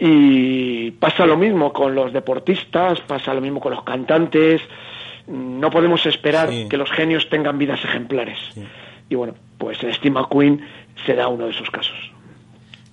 Y 0.00 0.92
pasa 0.92 1.26
lo 1.26 1.36
mismo 1.36 1.72
con 1.72 1.94
los 1.94 2.12
deportistas, 2.12 3.00
pasa 3.02 3.34
lo 3.34 3.42
mismo 3.42 3.60
con 3.60 3.72
los 3.74 3.84
cantantes. 3.84 4.62
No 5.26 5.70
podemos 5.70 6.04
esperar 6.06 6.48
que 6.68 6.76
los 6.78 6.90
genios 6.90 7.28
tengan 7.28 7.58
vidas 7.58 7.84
ejemplares. 7.84 8.38
Y 9.10 9.14
bueno, 9.14 9.34
pues 9.58 9.82
en 9.82 9.92
Steve 9.92 10.14
McQueen 10.14 10.66
se 11.04 11.14
da 11.14 11.28
uno 11.28 11.44
de 11.44 11.50
esos 11.50 11.70
casos. 11.70 11.96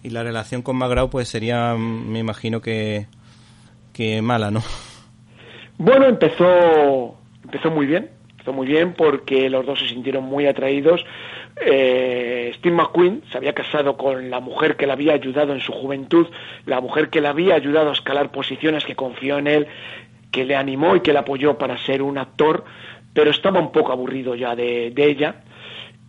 Y 0.03 0.09
la 0.09 0.21
relación 0.21 0.61
con 0.61 0.75
McGraw 0.75 1.09
pues 1.09 1.29
sería, 1.29 1.75
me 1.75 2.19
imagino 2.19 2.61
que, 2.61 3.07
que 3.93 4.21
mala, 4.21 4.51
¿no? 4.51 4.61
Bueno, 5.77 6.05
empezó, 6.05 7.17
empezó 7.43 7.71
muy 7.71 7.85
bien, 7.85 8.09
empezó 8.31 8.51
muy 8.51 8.67
bien 8.67 8.93
porque 8.93 9.49
los 9.49 9.65
dos 9.65 9.79
se 9.79 9.87
sintieron 9.87 10.23
muy 10.25 10.45
atraídos 10.45 11.05
eh, 11.59 12.51
Steve 12.55 12.75
McQueen 12.75 13.23
se 13.31 13.37
había 13.37 13.53
casado 13.53 13.97
con 13.97 14.29
la 14.29 14.39
mujer 14.39 14.75
que 14.75 14.85
le 14.85 14.93
había 14.93 15.13
ayudado 15.13 15.53
en 15.53 15.59
su 15.59 15.71
juventud, 15.71 16.27
la 16.65 16.81
mujer 16.81 17.09
que 17.09 17.21
le 17.21 17.27
había 17.27 17.55
ayudado 17.55 17.89
a 17.89 17.93
escalar 17.93 18.31
posiciones, 18.31 18.85
que 18.85 18.95
confió 18.95 19.37
en 19.37 19.47
él, 19.47 19.67
que 20.31 20.45
le 20.45 20.55
animó 20.55 20.95
y 20.95 21.01
que 21.01 21.13
le 21.13 21.19
apoyó 21.19 21.57
para 21.57 21.77
ser 21.77 22.01
un 22.01 22.17
actor, 22.17 22.63
pero 23.13 23.31
estaba 23.31 23.59
un 23.59 23.71
poco 23.71 23.91
aburrido 23.91 24.35
ya 24.35 24.55
de, 24.55 24.93
ella. 24.95 25.43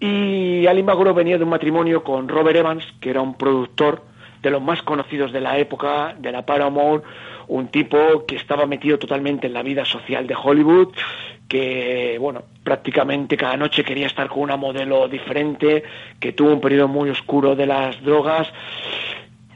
Y 0.00 0.66
Ali 0.66 0.82
Magro 0.82 1.14
venía 1.14 1.38
de 1.38 1.44
un 1.44 1.50
matrimonio 1.50 2.04
con 2.04 2.28
Robert 2.28 2.56
Evans, 2.56 2.84
que 3.00 3.10
era 3.10 3.20
un 3.20 3.34
productor 3.34 4.02
de 4.42 4.50
los 4.50 4.62
más 4.62 4.82
conocidos 4.82 5.32
de 5.32 5.40
la 5.40 5.58
época, 5.58 6.14
de 6.18 6.30
la 6.30 6.46
Paramount, 6.46 7.02
un 7.48 7.68
tipo 7.68 8.24
que 8.26 8.36
estaba 8.36 8.66
metido 8.66 8.98
totalmente 8.98 9.46
en 9.46 9.54
la 9.54 9.62
vida 9.62 9.84
social 9.84 10.26
de 10.26 10.36
Hollywood, 10.40 10.94
que, 11.48 12.18
bueno, 12.20 12.42
prácticamente 12.62 13.36
cada 13.36 13.56
noche 13.56 13.82
quería 13.82 14.06
estar 14.06 14.28
con 14.28 14.40
una 14.40 14.56
modelo 14.56 15.08
diferente, 15.08 15.82
que 16.20 16.32
tuvo 16.32 16.52
un 16.52 16.60
periodo 16.60 16.88
muy 16.88 17.08
oscuro 17.08 17.56
de 17.56 17.66
las 17.66 18.00
drogas 18.02 18.48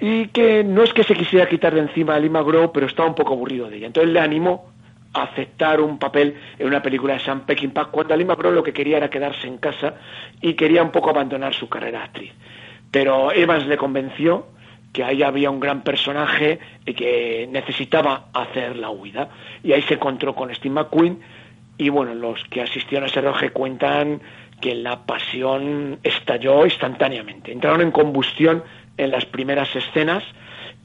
y 0.00 0.28
que 0.28 0.64
no 0.64 0.82
es 0.82 0.92
que 0.92 1.04
se 1.04 1.14
quisiera 1.14 1.48
quitar 1.48 1.74
de 1.74 1.80
encima 1.80 2.14
a 2.14 2.18
Lima 2.18 2.42
Grow, 2.42 2.72
pero 2.72 2.86
estaba 2.86 3.08
un 3.08 3.14
poco 3.14 3.34
aburrido 3.34 3.68
de 3.68 3.76
ella. 3.76 3.86
Entonces 3.86 4.12
le 4.12 4.20
animó 4.20 4.72
a 5.12 5.24
aceptar 5.24 5.80
un 5.80 5.98
papel 5.98 6.34
en 6.58 6.66
una 6.66 6.82
película 6.82 7.14
de 7.14 7.20
Sam 7.20 7.44
Peckinpah 7.44 7.84
cuando 7.86 8.16
Lima 8.16 8.34
Grow 8.34 8.50
lo 8.50 8.62
que 8.62 8.72
quería 8.72 8.96
era 8.96 9.10
quedarse 9.10 9.46
en 9.46 9.58
casa 9.58 9.94
y 10.40 10.54
quería 10.54 10.82
un 10.82 10.90
poco 10.90 11.10
abandonar 11.10 11.52
su 11.52 11.68
carrera 11.68 12.04
actriz. 12.04 12.32
Pero 12.90 13.32
Evans 13.32 13.66
le 13.66 13.76
convenció 13.76 14.46
que 14.92 15.04
ahí 15.04 15.22
había 15.22 15.50
un 15.50 15.60
gran 15.60 15.82
personaje 15.82 16.58
y 16.84 16.94
que 16.94 17.48
necesitaba 17.50 18.26
hacer 18.32 18.76
la 18.76 18.90
huida. 18.90 19.28
Y 19.62 19.72
ahí 19.72 19.82
se 19.82 19.94
encontró 19.94 20.34
con 20.34 20.54
Steve 20.54 20.74
McQueen 20.74 21.20
y 21.78 21.88
bueno, 21.88 22.14
los 22.14 22.42
que 22.50 22.62
asistieron 22.62 23.04
a 23.04 23.10
ese 23.10 23.20
rodaje 23.20 23.50
cuentan 23.50 24.20
que 24.60 24.74
la 24.74 25.04
pasión 25.04 25.98
estalló 26.02 26.64
instantáneamente. 26.64 27.52
Entraron 27.52 27.80
en 27.80 27.90
combustión 27.90 28.62
en 28.96 29.10
las 29.10 29.24
primeras 29.26 29.74
escenas 29.74 30.22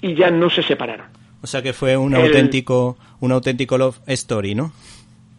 y 0.02 0.16
ya 0.16 0.32
no 0.32 0.50
se 0.50 0.64
separaron. 0.64 1.08
O 1.42 1.48
sea 1.48 1.62
que 1.62 1.74
fue 1.74 1.96
un 1.96 2.16
auténtico 2.16 2.98
un 3.20 3.32
auténtico 3.32 3.78
love 3.78 4.00
story, 4.08 4.56
¿no? 4.56 4.72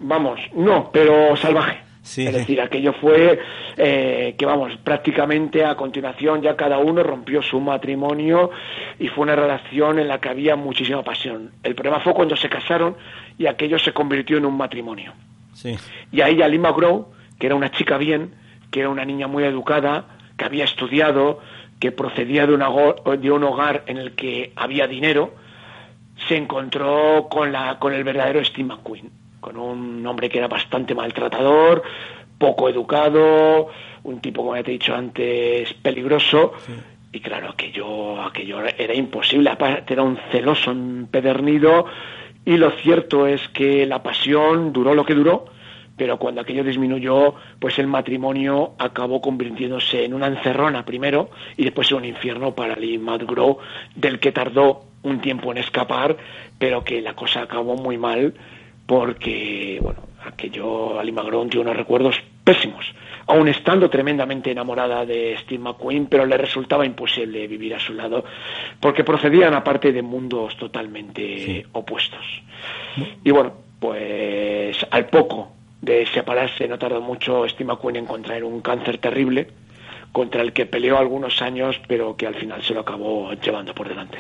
Vamos, 0.01 0.39
no, 0.55 0.91
pero 0.93 1.37
salvaje. 1.37 1.89
Es 2.17 2.33
decir, 2.33 2.61
aquello 2.61 2.95
fue 2.95 3.39
eh, 3.77 4.35
que, 4.39 4.47
vamos, 4.47 4.73
prácticamente 4.83 5.65
a 5.65 5.75
continuación 5.75 6.41
ya 6.41 6.57
cada 6.57 6.79
uno 6.79 7.03
rompió 7.03 7.43
su 7.43 7.61
matrimonio 7.61 8.51
y 8.99 9.09
fue 9.09 9.25
una 9.25 9.37
relación 9.37 9.99
en 9.99 10.09
la 10.09 10.19
que 10.19 10.31
había 10.31 10.57
muchísima 10.57 11.03
pasión. 11.03 11.51
El 11.63 11.75
problema 11.75 12.01
fue 12.01 12.15
cuando 12.15 12.35
se 12.37 12.49
casaron 12.49 12.97
y 13.37 13.47
aquello 13.47 13.79
se 13.79 13.93
convirtió 13.93 14.39
en 14.39 14.47
un 14.47 14.57
matrimonio. 14.57 15.13
Y 16.13 16.21
ahí 16.21 16.37
ya 16.37 16.49
Lima 16.49 16.73
Grow, 16.73 17.13
que 17.39 17.47
era 17.47 17.55
una 17.55 17.71
chica 17.71 17.99
bien, 17.99 18.35
que 18.71 18.81
era 18.81 18.89
una 18.89 19.05
niña 19.05 19.27
muy 19.27 19.45
educada, 19.45 20.05
que 20.37 20.45
había 20.45 20.65
estudiado, 20.65 21.41
que 21.81 21.93
procedía 21.93 22.47
de, 22.47 22.57
de 22.57 23.31
un 23.31 23.45
hogar 23.45 23.85
en 23.87 23.99
el 23.99 24.13
que 24.13 24.53
había 24.57 24.87
dinero, 24.87 25.35
se 26.27 26.37
encontró 26.37 27.29
con, 27.31 27.53
la, 27.53 27.79
con 27.79 27.93
el 27.93 28.05
verdadero 28.05 28.45
Steve 28.45 28.69
McQueen, 28.69 29.11
con 29.41 29.57
un 29.57 30.05
hombre 30.07 30.29
que 30.29 30.39
era 30.39 30.49
bastante 30.49 30.95
maltratador, 30.95 31.83
poco 32.39 32.69
educado, 32.69 33.69
un 34.05 34.21
tipo, 34.21 34.43
como 34.43 34.57
ya 34.57 34.63
te 34.63 34.71
he 34.71 34.73
dicho 34.73 34.95
antes, 34.95 35.73
peligroso. 35.75 36.53
Y 37.13 37.21
claro, 37.21 37.51
aquello, 37.51 38.21
aquello 38.23 38.63
era 38.65 38.95
imposible. 38.95 39.51
Aparte, 39.51 39.93
era 39.93 40.03
un 40.03 40.19
celoso 40.31 40.71
empedernido. 40.71 41.87
Y 42.49 42.57
lo 42.57 42.71
cierto 42.71 43.27
es 43.27 43.47
que 43.49 43.85
la 43.85 44.03
pasión 44.03 44.73
duró 44.73 44.95
lo 44.95 45.05
que 45.05 45.13
duró, 45.13 45.45
pero 45.99 46.17
cuando 46.17 46.41
aquello 46.41 46.65
disminuyó, 46.65 47.35
pues 47.61 47.79
el 47.79 47.87
matrimonio 47.87 48.73
acabó 48.79 49.21
convirtiéndose 49.21 50.07
en 50.07 50.15
una 50.15 50.29
encerrona 50.29 50.83
primero 50.87 51.29
y 51.59 51.65
después 51.65 51.91
en 51.91 51.99
un 51.99 52.05
infierno 52.07 52.55
para 52.55 52.75
Lee 52.75 52.97
Madgrow, 52.97 53.59
del 53.95 54.19
que 54.19 54.33
tardó 54.33 54.85
un 55.03 55.21
tiempo 55.21 55.53
en 55.53 55.59
escapar, 55.59 56.17
pero 56.59 56.83
que 56.85 57.03
la 57.03 57.13
cosa 57.13 57.43
acabó 57.43 57.77
muy 57.77 57.99
mal 57.99 58.33
porque, 58.87 59.79
bueno, 59.83 60.01
aquello, 60.25 60.99
Ali 60.99 61.13
Magron 61.13 61.51
tiene 61.51 61.67
unos 61.67 61.77
recuerdos 61.77 62.17
pésimos, 62.45 62.95
aun 63.29 63.49
estando 63.49 63.91
tremendamente 63.91 64.51
enamorada 64.51 65.05
de 65.05 65.37
Steve 65.39 65.63
McQueen, 65.63 66.07
pero 66.07 66.25
le 66.25 66.37
resultaba 66.37 66.87
imposible 66.87 67.47
vivir 67.47 67.75
a 67.75 67.81
su 67.81 67.93
lado, 67.93 68.25
porque 68.81 69.05
procedían 69.05 69.55
aparte 69.55 69.93
de 69.93 70.03
mundos 70.03 70.57
totalmente 70.57 71.67
opuestos. 71.73 72.25
Y 73.23 73.31
bueno, 73.31 73.53
pues 73.79 74.79
al 74.91 75.07
poco 75.07 75.53
de 75.81 76.07
separarse, 76.07 76.67
no 76.67 76.79
tardó 76.79 77.01
mucho 77.01 77.47
Steve 77.49 77.73
McQueen 77.73 77.97
en 77.97 78.07
contraer 78.07 78.45
un 78.45 78.61
cáncer 78.61 78.99
terrible, 78.99 79.49
contra 80.11 80.43
el 80.43 80.53
que 80.53 80.67
peleó 80.67 80.99
algunos 80.99 81.43
años, 81.43 81.81
pero 81.87 82.17
que 82.17 82.27
al 82.27 82.35
final 82.35 82.63
se 82.63 82.75
lo 82.75 82.81
acabó 82.81 83.33
llevando 83.35 83.75
por 83.75 83.89
delante. 83.89 84.19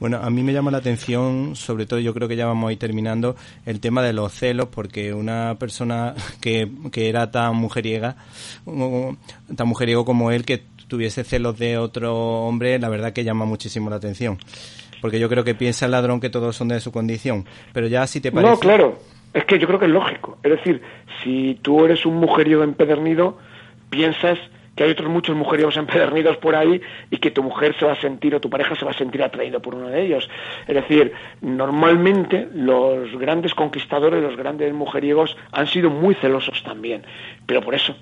Bueno, 0.00 0.18
a 0.22 0.30
mí 0.30 0.42
me 0.42 0.54
llama 0.54 0.70
la 0.70 0.78
atención, 0.78 1.54
sobre 1.54 1.84
todo 1.84 2.00
yo 2.00 2.14
creo 2.14 2.26
que 2.26 2.34
ya 2.34 2.46
vamos 2.46 2.70
a 2.70 2.72
ir 2.72 2.78
terminando, 2.78 3.36
el 3.66 3.80
tema 3.80 4.02
de 4.02 4.14
los 4.14 4.32
celos, 4.32 4.68
porque 4.68 5.12
una 5.12 5.56
persona 5.58 6.14
que, 6.40 6.70
que 6.90 7.10
era 7.10 7.30
tan 7.30 7.54
mujeriega, 7.56 8.16
tan 8.64 9.68
mujeriego 9.68 10.06
como 10.06 10.30
él, 10.30 10.46
que 10.46 10.62
tuviese 10.88 11.22
celos 11.22 11.58
de 11.58 11.76
otro 11.76 12.46
hombre, 12.46 12.78
la 12.78 12.88
verdad 12.88 13.12
que 13.12 13.24
llama 13.24 13.44
muchísimo 13.44 13.90
la 13.90 13.96
atención. 13.96 14.38
Porque 15.02 15.20
yo 15.20 15.28
creo 15.28 15.44
que 15.44 15.54
piensa 15.54 15.84
el 15.84 15.92
ladrón 15.92 16.18
que 16.18 16.30
todos 16.30 16.56
son 16.56 16.68
de 16.68 16.80
su 16.80 16.92
condición. 16.92 17.44
Pero 17.72 17.86
ya 17.86 18.06
si 18.06 18.20
te 18.20 18.32
parece... 18.32 18.52
No, 18.52 18.58
claro. 18.58 18.98
Es 19.32 19.44
que 19.44 19.58
yo 19.58 19.66
creo 19.66 19.78
que 19.78 19.86
es 19.86 19.90
lógico. 19.92 20.38
Es 20.42 20.50
decir, 20.50 20.82
si 21.22 21.58
tú 21.62 21.84
eres 21.84 22.04
un 22.04 22.16
mujeriego 22.16 22.64
empedernido, 22.64 23.38
piensas 23.88 24.38
que 24.80 24.84
hay 24.84 24.92
otros 24.92 25.10
muchos 25.10 25.36
mujeriegos 25.36 25.76
empedernidos 25.76 26.38
por 26.38 26.56
ahí 26.56 26.80
y 27.10 27.18
que 27.18 27.30
tu 27.30 27.42
mujer 27.42 27.76
se 27.78 27.84
va 27.84 27.92
a 27.92 28.00
sentir 28.00 28.34
o 28.34 28.40
tu 28.40 28.48
pareja 28.48 28.74
se 28.76 28.86
va 28.86 28.92
a 28.92 28.94
sentir 28.94 29.22
atraído 29.22 29.60
por 29.60 29.74
uno 29.74 29.88
de 29.88 30.06
ellos. 30.06 30.26
Es 30.66 30.74
decir, 30.74 31.12
normalmente 31.42 32.48
los 32.54 33.14
grandes 33.18 33.52
conquistadores, 33.52 34.22
los 34.22 34.38
grandes 34.38 34.72
mujeriegos 34.72 35.36
han 35.52 35.66
sido 35.66 35.90
muy 35.90 36.14
celosos 36.14 36.62
también, 36.62 37.02
pero 37.44 37.60
por 37.60 37.74
eso, 37.74 37.94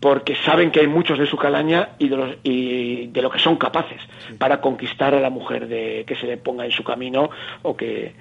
porque 0.00 0.34
saben 0.34 0.72
que 0.72 0.80
hay 0.80 0.88
muchos 0.88 1.16
de 1.16 1.28
su 1.28 1.36
calaña 1.36 1.90
y 2.00 2.08
de, 2.08 2.38
y 2.42 3.06
de 3.06 3.22
lo 3.22 3.30
que 3.30 3.38
son 3.38 3.54
capaces 3.54 4.00
para 4.36 4.60
conquistar 4.60 5.14
a 5.14 5.20
la 5.20 5.30
mujer 5.30 5.68
de, 5.68 6.02
que 6.08 6.16
se 6.16 6.26
le 6.26 6.38
ponga 6.38 6.64
en 6.64 6.72
su 6.72 6.82
camino 6.82 7.30
o 7.62 7.76
que 7.76 8.14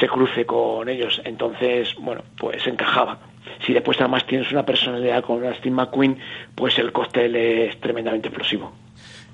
se 0.00 0.08
cruce 0.08 0.46
con 0.46 0.88
ellos. 0.88 1.20
Entonces, 1.22 1.94
bueno, 1.98 2.22
pues 2.38 2.66
encajaba 2.66 3.18
si 3.66 3.72
después 3.72 3.98
además 4.00 4.26
tienes 4.26 4.50
una 4.52 4.64
personalidad 4.64 5.22
como 5.22 5.40
Steve 5.54 5.74
McQueen, 5.74 6.18
pues 6.54 6.78
el 6.78 6.92
cóctel 6.92 7.36
es 7.36 7.80
tremendamente 7.80 8.28
explosivo. 8.28 8.72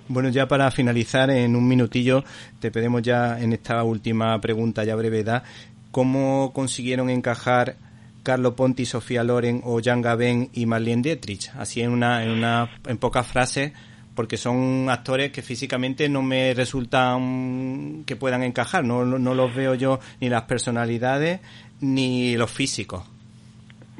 Bueno, 0.08 0.30
ya 0.30 0.48
para 0.48 0.70
finalizar, 0.70 1.30
en 1.30 1.54
un 1.54 1.68
minutillo, 1.68 2.24
te 2.60 2.70
pedimos 2.70 3.02
ya 3.02 3.38
en 3.38 3.52
esta 3.52 3.82
última 3.84 4.40
pregunta, 4.40 4.82
ya 4.82 4.96
brevedad, 4.96 5.42
¿cómo 5.90 6.52
consiguieron 6.54 7.10
encajar 7.10 7.76
Carlo 8.22 8.56
Ponti, 8.56 8.86
Sofía 8.86 9.22
Loren 9.22 9.60
o 9.64 9.80
Jan 9.82 10.00
Gabén 10.00 10.48
y 10.54 10.64
Marlene 10.64 11.02
Dietrich? 11.02 11.50
Así 11.58 11.82
en 11.82 11.90
una, 11.90 12.24
en 12.24 12.30
una, 12.30 12.70
en 12.86 12.96
pocas 12.96 13.26
frases, 13.26 13.72
porque 14.14 14.38
son 14.38 14.88
actores 14.88 15.30
que 15.30 15.42
físicamente 15.42 16.08
no 16.08 16.22
me 16.22 16.54
resultan 16.54 18.04
que 18.06 18.16
puedan 18.16 18.42
encajar, 18.42 18.84
no, 18.84 19.04
no 19.04 19.34
los 19.34 19.54
veo 19.54 19.74
yo 19.74 20.00
ni 20.20 20.30
las 20.30 20.44
personalidades 20.44 21.40
ni 21.80 22.34
los 22.36 22.50
físicos. 22.50 23.02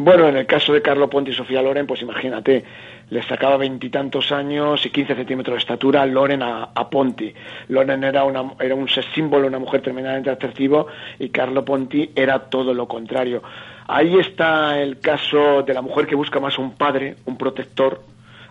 Bueno, 0.01 0.29
en 0.29 0.37
el 0.37 0.47
caso 0.47 0.73
de 0.73 0.81
Carlo 0.81 1.11
Ponti 1.11 1.33
y 1.33 1.35
Sofía 1.35 1.61
Loren, 1.61 1.85
pues 1.85 2.03
imagínate, 2.03 2.65
le 3.11 3.23
sacaba 3.25 3.57
veintitantos 3.57 4.31
años 4.31 4.87
y 4.87 4.91
quince 4.91 5.17
centímetros 5.17 5.57
de 5.57 5.59
estatura 5.59 6.07
Loren 6.07 6.41
a, 6.41 6.89
Ponti. 6.89 7.35
Loren 7.67 8.05
era, 8.05 8.23
una, 8.23 8.53
era 8.61 8.77
un 8.77 8.89
símbolo, 8.89 9.49
una 9.49 9.59
mujer 9.59 9.83
tremendamente 9.83 10.31
atractiva 10.31 10.87
y 11.19 11.31
Carlo 11.31 11.65
Ponti 11.65 12.11
era 12.15 12.39
todo 12.39 12.73
lo 12.75 12.87
contrario. 12.87 13.43
Ahí 13.89 14.17
está 14.19 14.81
el 14.81 15.01
caso 15.01 15.65
de 15.65 15.75
la 15.75 15.83
mujer 15.83 16.07
que 16.07 16.15
busca 16.15 16.39
más 16.39 16.59
un 16.59 16.77
padre, 16.77 17.17
un 17.25 17.37
protector, 17.37 18.01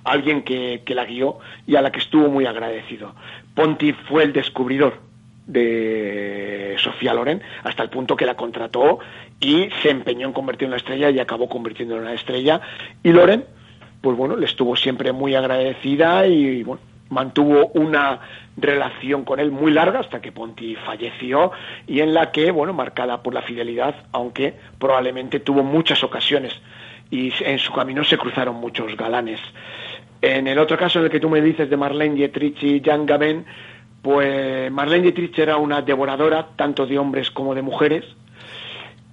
alguien 0.04 0.44
que, 0.44 0.82
que 0.84 0.96
la 0.96 1.06
guió 1.06 1.40
y 1.66 1.78
a 1.78 1.82
la 1.82 1.94
que 1.94 2.00
estuvo 2.00 2.28
muy 2.28 2.46
agradecido. 2.46 3.16
Ponti 3.56 3.94
fue 3.94 4.24
el 4.24 4.34
descubridor 4.34 5.07
de 5.48 6.76
Sofía 6.78 7.14
Loren 7.14 7.42
hasta 7.64 7.84
el 7.84 7.90
punto 7.90 8.16
que 8.16 8.26
la 8.26 8.36
contrató 8.36 9.00
y 9.40 9.70
se 9.82 9.90
empeñó 9.90 10.28
en 10.28 10.34
convertir 10.34 10.66
en 10.66 10.72
una 10.72 10.78
estrella 10.78 11.10
y 11.10 11.20
acabó 11.20 11.50
convirtiendo 11.50 11.96
en 11.96 12.02
una 12.02 12.14
estrella. 12.14 12.62
Y 13.02 13.12
Loren, 13.12 13.46
pues 14.02 14.16
bueno, 14.16 14.36
le 14.36 14.46
estuvo 14.46 14.76
siempre 14.76 15.12
muy 15.12 15.36
agradecida 15.36 16.28
y 16.28 16.64
bueno, 16.64 16.82
mantuvo 17.10 17.68
una 17.74 18.20
relación 18.58 19.24
con 19.24 19.40
él 19.40 19.52
muy 19.52 19.72
larga 19.72 20.00
hasta 20.00 20.22
que 20.22 20.32
Ponti 20.32 20.76
falleció 20.76 21.52
y 21.88 22.02
en 22.02 22.14
la 22.14 22.32
que, 22.32 22.52
bueno, 22.52 22.74
marcada 22.74 23.22
por 23.22 23.34
la 23.34 23.42
fidelidad, 23.42 23.96
aunque 24.12 24.54
probablemente 24.80 25.40
tuvo 25.40 25.64
muchas 25.64 26.04
ocasiones 26.04 26.54
y 27.10 27.32
en 27.40 27.60
su 27.60 27.72
camino 27.72 28.04
se 28.04 28.18
cruzaron 28.18 28.56
muchos 28.56 28.96
galanes. 28.98 29.40
En 30.22 30.48
el 30.48 30.58
otro 30.58 30.78
caso 30.78 31.00
en 31.00 31.06
el 31.06 31.12
que 31.12 31.20
tú 31.20 31.30
me 31.30 31.42
dices 31.42 31.70
de 31.70 31.78
Marlene 31.78 32.16
Dietrich 32.16 32.62
y 32.64 32.82
Jan 32.84 33.06
Gabin, 33.06 33.46
pues 34.02 34.72
Marlene 34.72 35.04
Dietrich 35.04 35.38
era 35.40 35.58
una 35.58 35.82
devoradora 35.82 36.48
tanto 36.56 36.86
de 36.86 36.98
hombres 36.98 37.32
como 37.32 37.56
de 37.56 37.62
mujeres, 37.62 38.06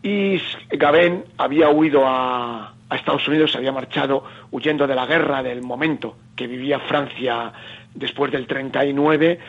y 0.05 0.39
Gabén 0.69 1.25
había 1.39 1.71
huido 1.71 2.03
a, 2.07 2.71
Estados 2.91 3.27
Unidos, 3.27 3.51
se 3.51 3.59
había 3.59 3.73
marchado 3.73 4.23
huyendo 4.53 4.87
de 4.87 4.95
la 4.95 5.05
guerra 5.05 5.43
del 5.43 5.63
momento 5.63 6.17
que 6.37 6.47
vivía 6.47 6.79
Francia 6.79 7.53
después 7.93 8.31
del 8.31 8.47
39 8.47 9.41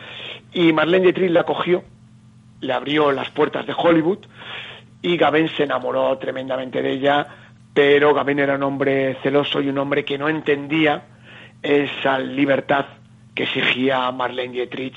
y 0.52 0.72
Marlene 0.72 1.04
Dietrich 1.04 1.30
la 1.30 1.44
cogió, 1.44 1.84
le 2.60 2.72
abrió 2.72 3.12
las 3.12 3.30
puertas 3.30 3.64
de 3.64 3.72
Hollywood 3.76 4.18
y 5.00 5.16
Gabén 5.16 5.48
se 5.50 5.62
enamoró 5.62 6.18
tremendamente 6.18 6.82
de 6.82 6.90
ella, 6.90 7.24
pero 7.72 8.14
Gabén 8.14 8.40
era 8.40 8.56
un 8.56 8.64
hombre 8.64 9.16
celoso 9.22 9.60
y 9.60 9.68
un 9.68 9.78
hombre 9.78 10.04
que 10.04 10.18
no 10.18 10.28
entendía 10.28 11.04
esa 11.62 12.18
libertad 12.18 12.86
que 13.36 13.44
exigía 13.44 14.10
Marlene 14.10 14.54
Dietrich 14.54 14.96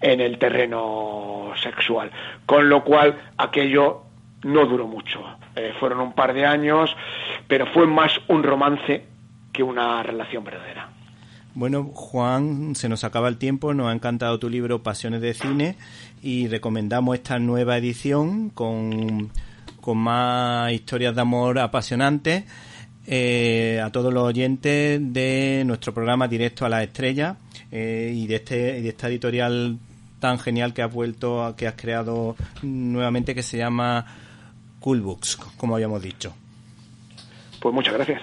en 0.00 0.20
el 0.20 0.38
terreno 0.38 1.52
sexual, 1.62 2.10
con 2.46 2.68
lo 2.68 2.84
cual 2.84 3.20
aquello 3.36 4.04
no 4.44 4.64
duró 4.64 4.86
mucho. 4.86 5.20
Eh, 5.56 5.74
fueron 5.78 6.00
un 6.00 6.12
par 6.12 6.32
de 6.32 6.46
años, 6.46 6.96
pero 7.48 7.66
fue 7.66 7.86
más 7.86 8.12
un 8.28 8.44
romance 8.44 9.04
que 9.52 9.62
una 9.62 10.02
relación 10.04 10.44
verdadera. 10.44 10.88
Bueno, 11.52 11.90
Juan, 11.92 12.76
se 12.76 12.88
nos 12.88 13.02
acaba 13.02 13.26
el 13.26 13.36
tiempo, 13.36 13.74
nos 13.74 13.88
ha 13.88 13.92
encantado 13.92 14.38
tu 14.38 14.48
libro 14.48 14.84
Pasiones 14.84 15.20
de 15.20 15.34
Cine 15.34 15.74
y 16.22 16.46
recomendamos 16.46 17.16
esta 17.16 17.40
nueva 17.40 17.76
edición 17.76 18.50
con, 18.50 19.32
con 19.80 19.98
más 19.98 20.70
historias 20.70 21.16
de 21.16 21.20
amor 21.22 21.58
apasionantes 21.58 22.44
eh, 23.08 23.82
a 23.84 23.90
todos 23.90 24.14
los 24.14 24.22
oyentes 24.22 25.00
de 25.12 25.64
nuestro 25.66 25.92
programa 25.92 26.28
Directo 26.28 26.64
a 26.64 26.68
la 26.68 26.84
Estrella 26.84 27.36
eh, 27.72 28.12
y 28.14 28.26
de 28.26 28.36
este 28.36 28.80
de 28.82 28.88
esta 28.88 29.08
editorial 29.08 29.78
tan 30.20 30.38
genial 30.38 30.74
que 30.74 30.82
has 30.82 30.92
vuelto, 30.92 31.54
que 31.56 31.66
has 31.66 31.74
creado 31.74 32.36
nuevamente 32.62 33.34
que 33.34 33.42
se 33.42 33.56
llama 33.56 34.06
Cool 34.80 35.00
Books, 35.00 35.36
como 35.56 35.74
habíamos 35.74 36.02
dicho. 36.02 36.34
Pues 37.60 37.74
muchas 37.74 37.94
gracias. 37.94 38.20